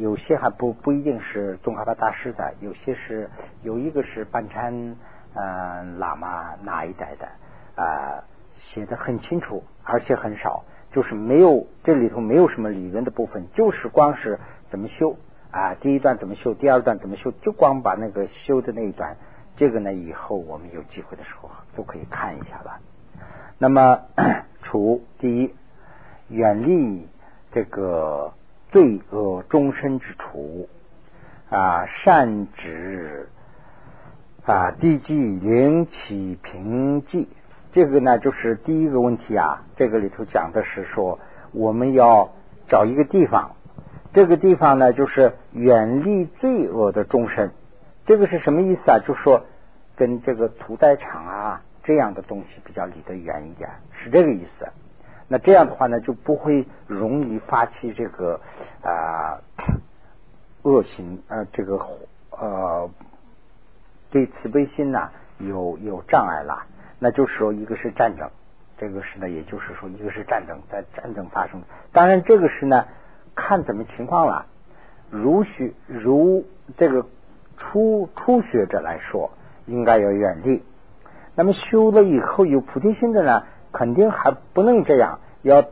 [0.00, 3.30] 有些还不不一定是宗喀巴大师的，有些是
[3.62, 4.96] 有一个是班禅
[5.34, 7.28] 嗯喇嘛那一代的
[7.80, 15.16] 啊，写的很清楚，而且很少，就是没有这里头没有什么理论的部分，就是光是怎么修
[15.52, 19.16] 啊，第一段怎么修，第二段怎么修，就光把那个修的那一段，
[19.56, 22.80] 这个呢以后我们有机会的时候都可以看一下了。
[23.58, 24.00] 那么
[24.62, 25.54] 除第一
[26.28, 27.08] 远离
[27.50, 28.32] 这个。
[28.72, 30.66] 罪恶终身之处
[31.50, 33.28] 啊，善止
[34.46, 37.28] 啊，地基灵起平寂，
[37.72, 39.64] 这个呢就是第一个问题啊。
[39.76, 41.20] 这个里头讲的是说，
[41.52, 42.30] 我们要
[42.66, 43.56] 找一个地方，
[44.14, 47.50] 这个地方呢就是远离罪恶的终身。
[48.06, 49.00] 这个是什么意思啊？
[49.06, 49.44] 就说
[49.96, 54.68] 跟这个屠宰场啊这样的东西比较离得远一点，是这个意思。
[55.28, 58.40] 那这样的话呢，就不会容易发起这个
[58.82, 59.40] 啊
[60.62, 61.80] 恶心呃这个
[62.30, 62.90] 呃
[64.10, 66.66] 对慈悲心呐有有障碍了。
[66.98, 68.30] 那就是说，一个是战争，
[68.76, 71.62] 这个是呢，也就是说，一个是战争，在战争发生。
[71.92, 72.86] 当然，这个是呢，
[73.34, 74.46] 看怎么情况了。
[75.10, 77.06] 如学如这个
[77.56, 79.32] 初初学者来说，
[79.66, 80.62] 应该要远离。
[81.34, 83.44] 那么修了以后有菩提心的呢？
[83.72, 85.64] 肯定还不能这样，要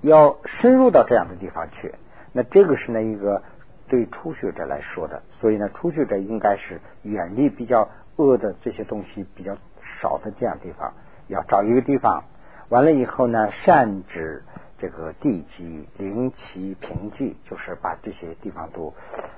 [0.00, 1.94] 要深入到这样的地方去。
[2.32, 3.42] 那这个是呢一个
[3.86, 9.56] 对初学者来说的，所以呢初学者应该是远离比较恶的这些东西比较
[10.00, 10.94] 少的这样地方，
[11.28, 12.24] 要找一个地方。
[12.70, 14.42] 完了以后呢，善止
[14.78, 18.92] 这个地基灵奇平瘠，就是把这些地方都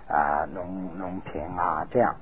[0.09, 2.16] 啊农农平啊这样。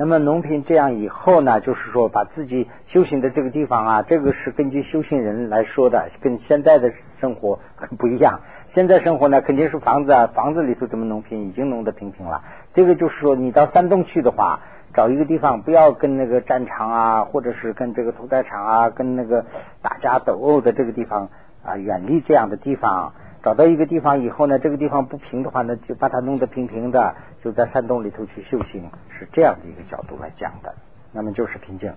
[0.00, 8.42] 那么农平这样以后呢，就是说把自己修行的这个地方啊，这个是根据修行人来说的，跟现在的生活很不一样。
[8.68, 12.44] 现在生活呢，肯定是房子啊，房子里头怎么农平，已经弄得平平了。
[12.74, 14.60] 这个就是说，你到山东去的话，
[14.94, 19.46] 找一个地方，不要跟那个战场啊，或者是跟这个屠宰场啊，跟那个
[19.82, 21.28] 打架斗殴的这个地方
[21.64, 23.14] 啊，远离这样的地方。
[23.48, 30.74] 找到一个地方以后呢，这个地方不平的话呢，就把它弄得平平的，就在山洞里头去修行，是这样的一个角度来讲的。
[31.12, 31.94] 那么就是平静。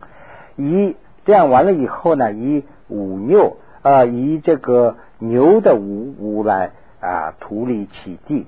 [0.55, 0.95] 以
[1.25, 6.71] 这样完了以后呢，以五牛啊，以这个牛的五五来
[7.01, 8.47] 啊，土里起地。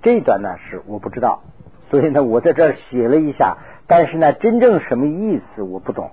[0.00, 1.42] 这段呢是我不知道，
[1.90, 3.56] 所以呢我在这儿写了一下，
[3.88, 6.12] 但是呢真正什么意思我不懂。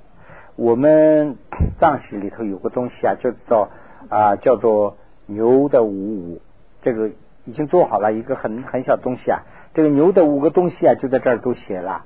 [0.55, 1.37] 我们
[1.79, 3.69] 藏戏里头有个东西啊，叫做
[4.09, 4.97] 啊叫做。
[5.27, 6.41] 牛的五五，
[6.81, 7.09] 这个
[7.45, 9.41] 已经做好了一个很很小东西啊。
[9.73, 12.03] 这个牛的五个东西啊，就在这儿都写了。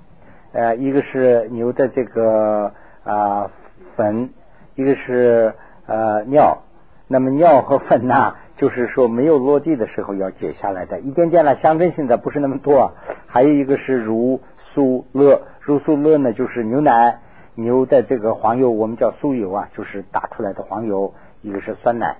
[0.52, 3.52] 呃，一个是牛的这个啊
[3.96, 4.30] 粉，
[4.76, 5.54] 一个是
[5.86, 6.64] 呃尿
[7.08, 12.94] 那么尿和粪呐，就是说没有落地的时候要解下来的，一点点了，象征性的不是那么多。
[13.28, 17.20] 还有一个是乳素乐，乳素乐呢就是牛奶
[17.56, 21.14] 牛的这个黄油，我们叫酥油啊，就是打出来的黄油。
[21.42, 22.18] 一个是酸奶，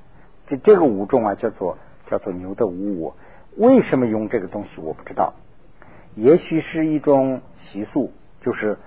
[0.50, 1.78] 这这个五种啊叫做
[2.08, 3.14] 叫做牛的五五。
[3.56, 5.34] 为什么用这个东西我不知道，
[6.16, 8.78] 也许是一种习俗，就是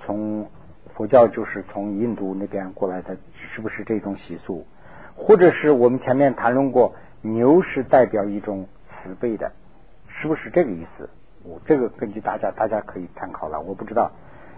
[0.00, 0.48] 从
[0.94, 4.66] 佛教就是从印度那边过来的，是不是这种习俗？
[5.16, 9.52] 或者是我们前面谈论过，牛是代表一种慈悲的，
[10.08, 11.10] 是不是这个意思？
[11.44, 14.12] 我这个根据大家大家可以参考了，我不知道，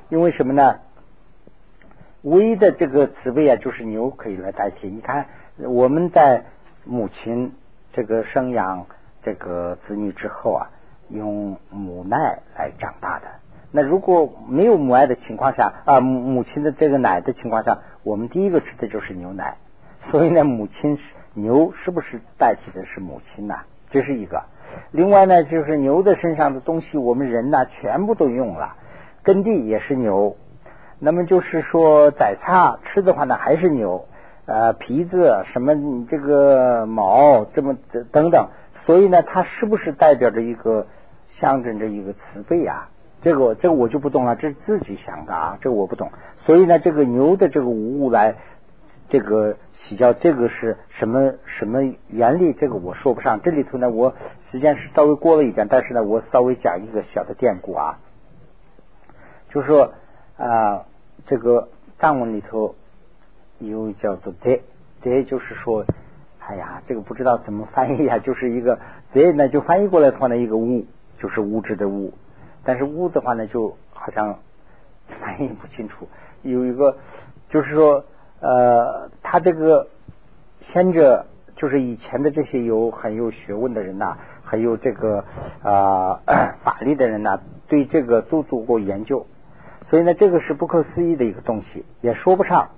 [0.08, 0.78] 因为什么呢？
[2.22, 4.88] 唯一的这个慈悲啊，就是牛可以来代替。
[4.88, 5.26] 你看
[5.58, 6.44] 我们在
[6.84, 7.54] 母亲
[7.92, 8.86] 这个生养
[9.22, 10.68] 这个子女之后啊，
[11.08, 13.24] 用母奶来长大的。
[13.72, 19.56] 那如果没有母爱的情况下啊，母亲的这个奶的情况下，我们第一个吃的就是牛奶。
[20.10, 20.98] 所以呢，母亲
[21.32, 23.54] 牛是不是代替的是母亲呢？
[23.88, 24.44] 这是一个。
[24.90, 28.76] 另外呢，就是牛的身上的东西，我们人呢全部都用了，
[29.22, 30.36] 耕地也是牛。
[30.98, 34.06] 那么就是说宰杀吃的话呢，还是牛
[34.46, 37.76] 呃皮子什么这个毛这么
[38.10, 38.48] 等等。
[38.86, 40.86] 所以呢，它是不是代表着一个
[41.38, 42.88] 象征着一个慈悲啊？
[43.22, 46.10] 这个这个我就不懂了，这是自己想的啊，这个我不懂。
[46.46, 48.36] 所以呢，这个牛的这个无物来。
[49.08, 52.52] 这个洗教这个是什么什么原理？
[52.52, 53.40] 这个我说不上。
[53.40, 54.14] 这里头呢，我
[54.50, 58.00] 时间是稍微过了一点，但是呢，我稍微讲一个小的典故啊，
[59.50, 59.92] 就是说
[60.36, 60.86] 啊，
[61.26, 61.68] 这个
[62.00, 62.74] 藏文里头
[63.58, 64.58] 又叫做“德
[65.02, 65.84] ”，“德”就是说，
[66.40, 68.78] 哎呀，这个不知道怎么翻译啊， 就是一个
[69.12, 70.84] “德”呢，就翻译过来的话呢，一个“物”
[71.18, 72.12] 就是物质的“物”，
[72.64, 74.38] 但是“物”的话呢，就好像
[75.08, 76.08] 翻译不清楚。
[76.42, 76.96] 有一个
[77.48, 78.04] 就是说。
[78.38, 79.88] 呃，他这个
[80.60, 81.24] 先者
[81.56, 85.24] 就是以前的这些有很有学问的人呐，很有这个
[85.62, 86.20] 啊
[86.62, 89.26] 法力的人呐，对这个都做过研究，
[89.88, 92.68] 所以呢，这个是不可思议的一个东西，也说不上。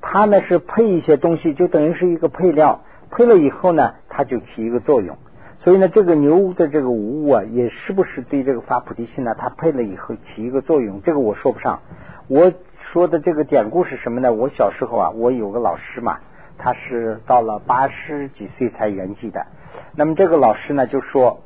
[0.00, 2.80] 他呢是配一些东西，就等于是一个配料，
[3.10, 5.16] 配了以后呢，它就起一个作用。
[5.60, 9.34] 所以呢，这个牛的这个无物啊，也是不是对这个发菩提心呢？
[9.38, 11.80] 它配了以后起一个作用，这个我说不上。
[12.28, 12.52] 我。
[12.92, 14.32] 说的这个典故是什么呢？
[14.32, 16.18] 我小时候啊，我有个老师嘛，
[16.58, 19.46] 他是到了八十几岁才圆寂的。
[19.94, 21.38] 那么这个老师呢，就说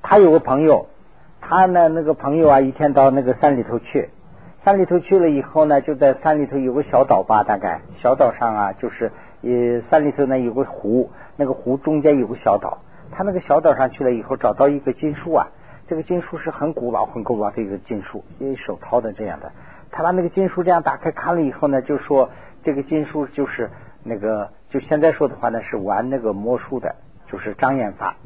[0.00, 0.86] 他有个朋友，
[1.40, 4.10] 他呢那个朋友啊，一天到那个山里头去，
[4.64, 9.12] 山里头去了以后呢，就在山里头有个小岛吧，大概小岛上啊，就是
[9.42, 12.78] 呃山里头呢有个湖，那个湖中间有个小岛，
[13.12, 15.48] 他那个小岛上去了以后，找到一个金书啊。
[15.86, 19.52] 这个金书是很古老、很古老的一个金属，因为手掏的这样的。
[19.90, 22.30] 他把那个金书这样打开看了以后呢，就说
[22.62, 23.70] 这个金书就是
[24.02, 26.94] 那个，就现在说的话呢，是玩那个魔术的，
[27.30, 28.16] 就是障眼法。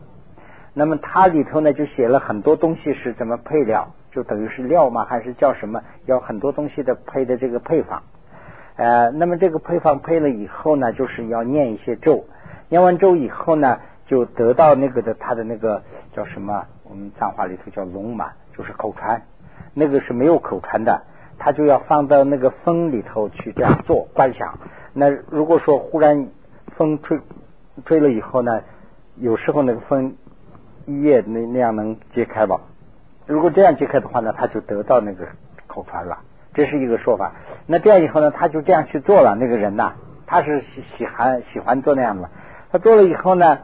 [0.72, 5.82] 那么它里头呢就写了很多东西是怎么配料，就等于是料嘛，还是叫什么？
[6.06, 8.02] 要很多东西的配的这个配方。
[8.76, 12.26] 呃，那么这个配方配了以后呢，就是要念一些咒，
[12.68, 15.82] 念完咒以后呢，就得到那个的他的那个
[16.14, 16.64] 叫什么？
[16.84, 19.22] 我们藏话里头叫龙马，就是口传，
[19.74, 21.02] 那个是没有口传的，
[21.38, 24.59] 他就要放到那个风里头去这样做观想。
[24.94, 26.28] 那如果说忽然
[26.76, 27.20] 风吹
[27.84, 28.62] 吹了以后呢，
[29.16, 30.16] 有时候那个风
[30.86, 32.61] 一夜那那样能揭开吧？
[33.28, 35.26] 如果这样揭开的话呢，他就得到那个
[35.68, 36.18] 口传了，
[36.54, 37.32] 这是一个说法。
[37.66, 39.36] 那这样以后呢，他就这样去做了。
[39.36, 39.92] 那个人呐，
[40.26, 42.30] 他是喜喜欢喜欢做那样的，
[42.72, 43.58] 他做了以后呢，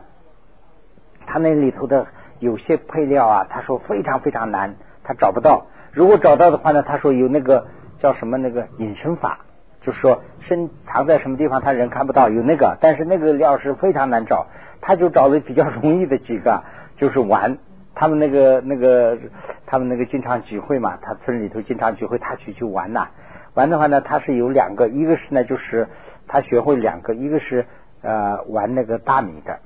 [1.26, 2.06] 他那里头的。
[2.40, 5.66] 有些配料啊，他说非常非常难，他找不到。
[5.92, 7.68] 如果找到的话呢，他说有那个
[8.00, 9.38] 叫什么那个隐身法，
[9.80, 12.28] 就是说身藏在什么地方，他人看不到。
[12.28, 14.48] 有那个，但是那个料是非常难找，
[14.82, 16.64] 他就找了比较容易的几个，
[16.98, 17.56] 就是玩。
[17.94, 19.18] 他们那个那个
[19.66, 23.08] 他们那个经常聚会嘛，他村里头经常聚会，他去去玩呐。
[23.54, 25.88] 玩的话呢，他是有两个，一个是呢就是
[26.26, 27.66] 他学会两个，一个是
[28.02, 29.60] 呃玩那个大米的，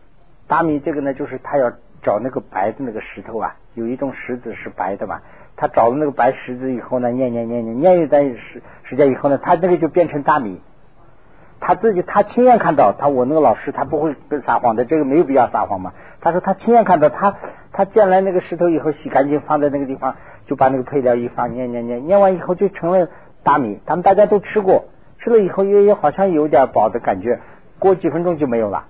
[0.46, 1.72] 大米这个呢就是他要。
[2.00, 5.20] 找那个白的那个石头啊，有一种石子是白的嘛。
[5.56, 10.62] 他找了那个白石子以后呢，念念念念念一段时时间以后呢，他那个就变成大米。
[11.58, 14.14] 他自己他亲眼看到，他我那个老师他不会
[14.46, 15.92] 撒谎的，这个没有必要撒谎嘛。
[16.20, 17.34] 他说他亲眼看到，他
[17.78, 20.16] 他见来那个石头以后洗干净放在那个地方，
[20.46, 23.08] 就把那个配料一放，念念念念完以后就成了
[23.44, 23.78] 大米。
[23.86, 24.86] 他们大家都吃过，
[25.20, 27.38] 吃了以后也也好像有点饱的感觉，
[27.78, 28.86] 过几分钟就没有了。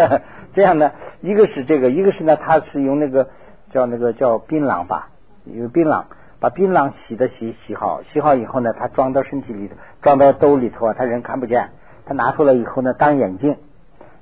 [0.52, 3.28] 这样呢，一个是这个，一个是呢，他是用那个
[3.70, 5.08] 叫那个叫槟榔吧，
[5.46, 6.04] 有槟榔，
[6.38, 11.70] 把槟榔洗的洗洗好，洗好以后呢，他装到身体里头，装到兜里头啊，他人看不见，
[12.04, 13.56] 他拿出来以后呢，当眼镜，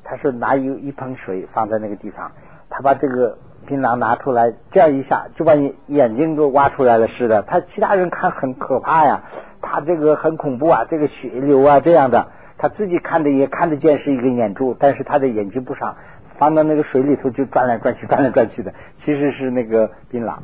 [0.05, 2.31] 他是拿一一盆水放在那个地方，
[2.71, 7.43] 他把这个槟榔拿出来，这样一下就把眼眼睛都挖出来了似的。
[7.43, 9.25] 他其他人看很可怕呀，
[9.61, 15.97] 他这个很恐怖啊，这个血流啊这样的，他自己看的也看得见是一个眼珠，但是他的眼睛不上，
[16.39, 18.73] 放到那个水里头就转来转去，转来转去的，
[19.05, 20.37] 其实是那个槟榔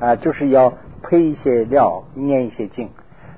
[0.00, 2.90] 啊，就是要配一些料，念一些经。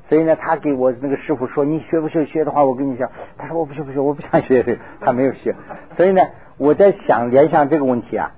[0.09, 2.25] 所以呢，他给我那个师傅说：“你学不学？
[2.25, 5.55] 学的话，我跟你讲。”他说：“我不学，不学，我不想学。”他没有学。
[5.97, 6.23] 所以呢，
[6.57, 8.33] 我在想联想这个问题啊。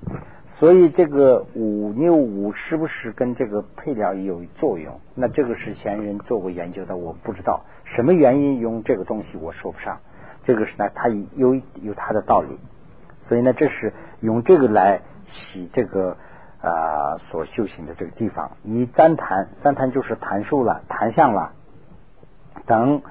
[0.63, 5.01] 所以这个五六五是不是跟这个配料有作用？
[5.17, 9.99] 那这个是前人做过研究的，我不知道什么原因用这个东西，我说不上。
[10.45, 12.61] 这个是呢，它有有它的道理。
[13.27, 16.17] 所以呢，这是用这个来洗这个。
[16.65, 21.55] 啊，所修行的这个地方，以赞坛，赞坛就是坛树了，坛像了
[22.67, 23.03] 等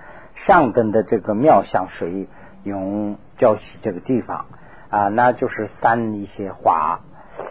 [0.45, 2.29] 上等的这个妙相水
[2.63, 4.45] 用浇洗这个地方
[4.89, 7.01] 啊，那就是三一些花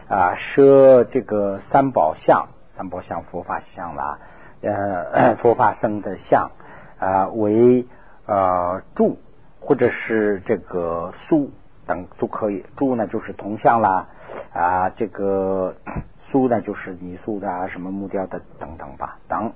[0.08, 4.18] 啊，设这个三宝像，三宝像佛法像啦，
[4.62, 6.50] 呃， 佛法僧的像
[6.98, 7.86] 啊，为
[8.26, 9.18] 呃柱
[9.60, 11.50] 或者是这个树
[11.86, 14.08] 等都可以，柱呢就是铜像啦。
[14.52, 15.74] 啊，这个
[16.30, 19.52] 塑呢，就是泥塑的啊，什么木雕的等等吧，等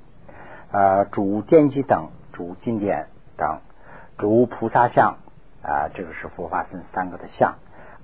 [0.72, 3.06] 啊，主奠基等，主经典
[3.36, 3.60] 等，
[4.18, 5.18] 主菩萨像
[5.62, 7.54] 啊，这个是佛法僧三个的像，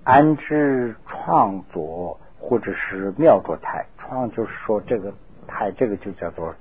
[0.04, 5.12] 安置创作或者是妙作台，创就是说这个
[5.46, 6.54] 台，这个就叫做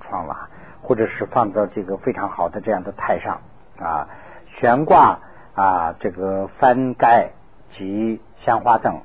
[0.00, 0.48] 创了，
[0.82, 3.40] 或者是放到这个非常好的这样的台上
[3.78, 4.08] 啊，
[4.56, 5.20] 悬挂
[5.54, 7.30] 啊，这个翻盖
[7.76, 9.02] 及香花等。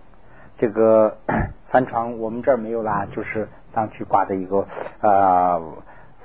[0.58, 1.18] 这个
[1.72, 4.68] 帆床我们这儿没有啦，就是上去挂的一个
[5.02, 5.60] 呃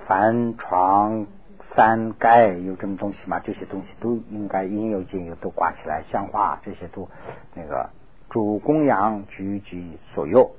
[0.07, 1.27] 帆床
[1.75, 3.41] 三盖有这么东西吗？
[3.43, 7.09] 这些东西都应该应有尽有，都挂起来，香花这些都
[7.55, 7.89] 那个
[8.31, 10.53] 主供养居居所有，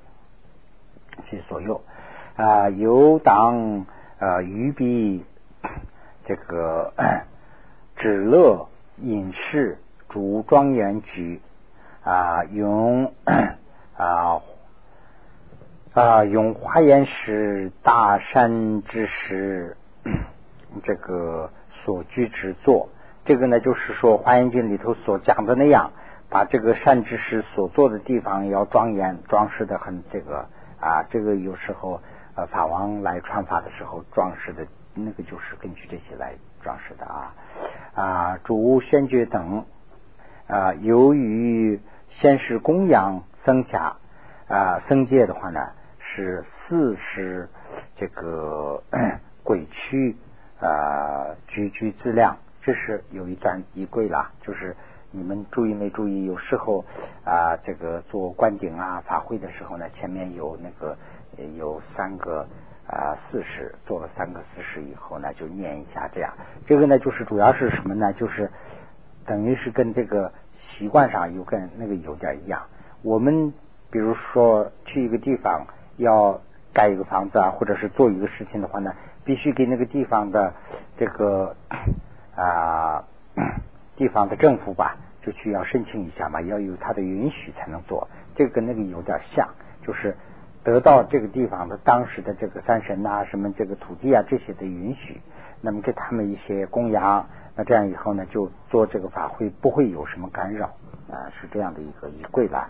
[1.25, 1.81] 其所有
[2.35, 3.85] 啊，有当
[4.19, 5.25] 呃鱼币
[6.25, 6.93] 这个
[7.97, 11.41] 止乐隐士主庄严局
[12.03, 13.13] 啊用。
[13.99, 14.43] 啊
[15.95, 16.23] 啊！
[16.23, 19.75] 用华严石大山之石，
[20.85, 22.89] 这个所居之作，
[23.25, 25.93] 这个呢，就是说《华严经》里头所讲的那样，
[26.37, 30.45] 把这个善知识所做的地方要庄严装饰的很这个
[30.79, 31.99] 啊，这个有时候
[32.35, 37.33] 呃法王来传法的时候装饰的那个就是根据这些来装饰的啊
[37.95, 39.65] 啊，主宣觉等
[40.47, 43.23] 啊，由于先是供养。
[43.43, 43.95] 僧伽
[44.47, 47.49] 啊，僧戒的话呢是四十
[47.95, 48.83] 这个
[49.41, 50.17] 鬼区
[50.59, 54.33] 啊，居居自量，这是有一段仪轨啦。
[54.41, 54.75] 就是
[55.11, 56.25] 你们注意没注意？
[56.25, 56.83] 有时候
[57.23, 60.97] 啊，这个做观顶啊法会的时候呢，前面有那个
[61.57, 62.45] 有三个
[62.85, 66.33] 啊四十，做了三个四十以后呢，就念一下这样。
[66.65, 68.11] 这个呢，就是主要是什么呢？
[68.13, 68.51] 就是
[69.25, 72.63] 等于是跟这个习惯上有跟那个有点一样。
[73.01, 73.53] 我们
[73.89, 76.41] 比如说去一个地方要
[76.73, 78.93] 盖一个房子啊，或者是做一个事情的话呢，
[79.23, 80.53] 必须给那个地方的
[80.97, 81.55] 这个
[82.35, 83.05] 啊
[83.97, 88.07] 地方的政府吧，就去要申请一下嘛，要有他的允许才能做。
[88.35, 89.49] 这个跟那个有点像，
[89.85, 90.15] 就是
[90.63, 95.19] 得到这个地方的当时的这个山神呐，什么这个土地啊这些的允许，
[95.59, 100.67] 那么给他们一些供养，那这样以后呢，就做这个法会不会有什么干扰
[101.11, 102.69] 啊，是这样的一个仪柜吧。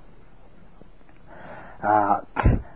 [1.81, 2.23] 啊，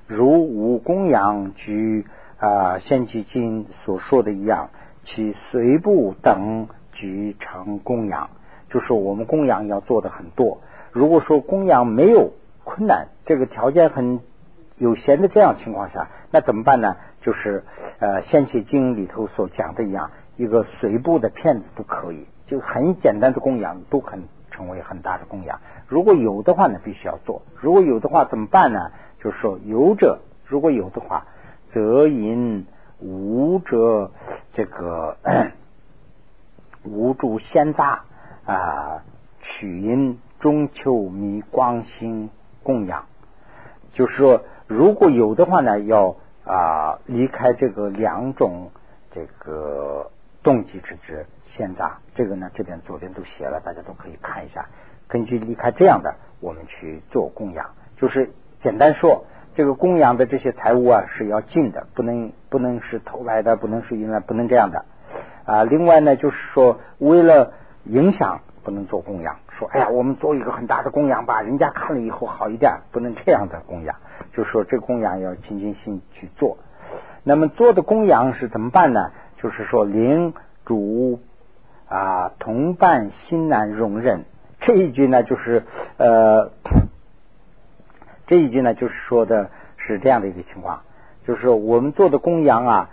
[0.07, 2.05] 如无供养居
[2.37, 4.69] 啊，献祭经所说的一样，
[5.05, 8.29] 其随部等举成供养，
[8.71, 10.61] 就是我们供养要做的很多。
[10.91, 12.31] 如果说供养没有
[12.63, 14.19] 困难，这个条件很
[14.77, 16.95] 有限的这样情况下，那怎么办呢？
[17.21, 17.63] 就是
[17.99, 25.59] 呃，献祭经里头所讲的一样，一个随部的片子都可以，就很简单的供养都很成为很大的供养。
[25.87, 28.91] 如果有的话呢，必须要做；如果有的话，怎么办呢？
[29.19, 31.27] 就是说有者，如果有的话，
[31.71, 32.65] 则因
[32.99, 34.11] 无者
[34.53, 35.17] 这个
[36.83, 38.05] 无助先杂
[38.51, 39.03] 啊，
[39.39, 42.29] 取因中秋弥光心
[42.63, 43.05] 供养。
[43.93, 48.71] 就是说，如果有的话呢，要啊离开这个两种
[49.11, 50.11] 这个
[50.43, 51.99] 动机之之现杂。
[52.13, 54.65] 这个呢，这边左边都写了，大家都可以看一下。
[55.07, 58.31] 根据离开这样的，我们去做供养，就是
[58.61, 59.25] 简单说，
[59.55, 64.85] 这个供养的这些财物啊是要进的，不能不能是偷来的，不能是因为不能这样的
[65.45, 65.63] 啊。
[65.63, 67.53] 另外呢，就是说为了
[67.85, 69.37] 影响，不能做供养。
[69.49, 73.95] 说，哎呀，我们做一个很大的供养吧，人家看了以后好一点，不能这样的供养。
[74.33, 76.57] 就说这供养要清净心去做。
[77.23, 79.11] 那么做的供养是怎么办呢？
[79.37, 80.33] 就是说，灵
[80.65, 81.19] 主
[81.87, 84.25] 啊，同伴心难容忍。
[84.59, 85.63] 这一句呢，就是
[85.97, 86.51] 呃，
[88.27, 90.81] 这一句呢，就是说的是这样的一个情况，
[91.25, 92.89] 就是我们做的供养啊，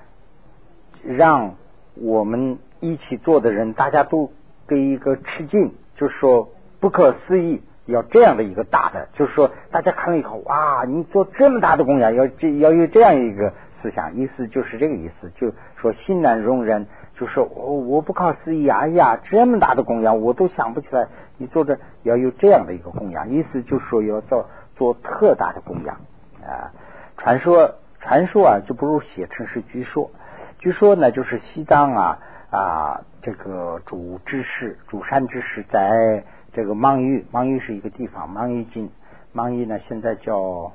[1.04, 1.56] 让
[1.94, 4.32] 我们一起做的人，大家都
[4.68, 7.62] 给一个吃惊，就说不可思议。
[7.86, 21.08] 要这样的一个大的，就是说，大家看了以后，哇，你做这么大的供养，要这要有这样一个思想，意思就是这个意思，就说心难容忍，就说我我不可思议，哎呀，这么大的供养我都想不起来，
[21.38, 25.96] 你做的要有这样的一个供养，意思就说要做做特大的供养
[26.44, 26.76] 啊。
[27.16, 30.10] 传说传说啊，就不如写成是据说，
[30.58, 32.18] 据说呢，就是西藏啊
[32.50, 36.24] 啊，这个主知识主山知识在。
[36.50, 38.90] 这个芒域，芒域是一个地方，芒域境，
[39.32, 40.72] 芒域呢现在叫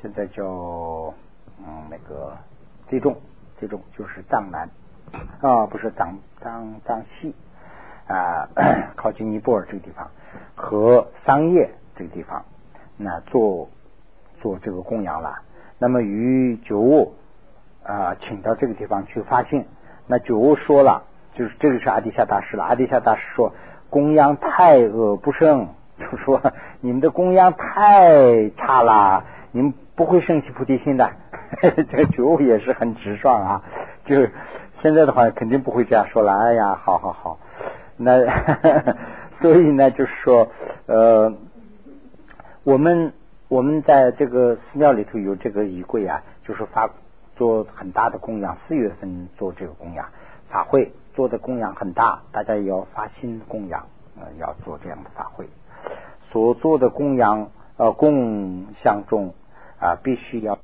[0.00, 1.14] 现在叫
[1.58, 2.38] 嗯那个
[2.88, 3.18] 最重
[3.58, 4.70] 最重就是藏南
[5.40, 7.34] 啊不是藏藏藏西
[8.08, 8.48] 啊
[8.96, 10.10] 靠近尼泊尔这个地方
[10.56, 12.46] 和桑叶这个地方
[12.96, 13.68] 那做
[14.40, 15.42] 做这个供养了。
[15.78, 17.14] 那么于九五
[17.84, 19.66] 啊请到这个地方去发现，
[20.06, 22.64] 那九悟说了，就是这个是阿底夏大师了。
[22.64, 23.52] 阿底夏大师说。
[23.90, 26.40] 供养太恶不胜，就说
[26.80, 31.08] 你们的供养太差了，你们不会升起菩提心的。
[31.62, 33.62] 这个觉悟也是很直爽啊，
[34.04, 34.16] 就
[34.80, 36.36] 现在的话肯定不会这样说了。
[36.36, 37.38] 哎呀，好好好，
[37.96, 38.24] 那
[39.40, 40.48] 所以呢，就是说，
[40.86, 41.32] 呃，
[42.64, 43.12] 我们
[43.46, 46.90] 我们在这个寺庙里头有这个仪柜啊，就是发
[47.36, 50.08] 做很大的供养，四月份做这个供养
[50.48, 50.92] 法会。
[51.14, 53.86] 做的供养很大，大家也要发心供养，
[54.20, 55.48] 呃，要做这样的法会。
[56.32, 59.32] 所做的供养，呃，供相中
[59.78, 60.58] 啊，必须要。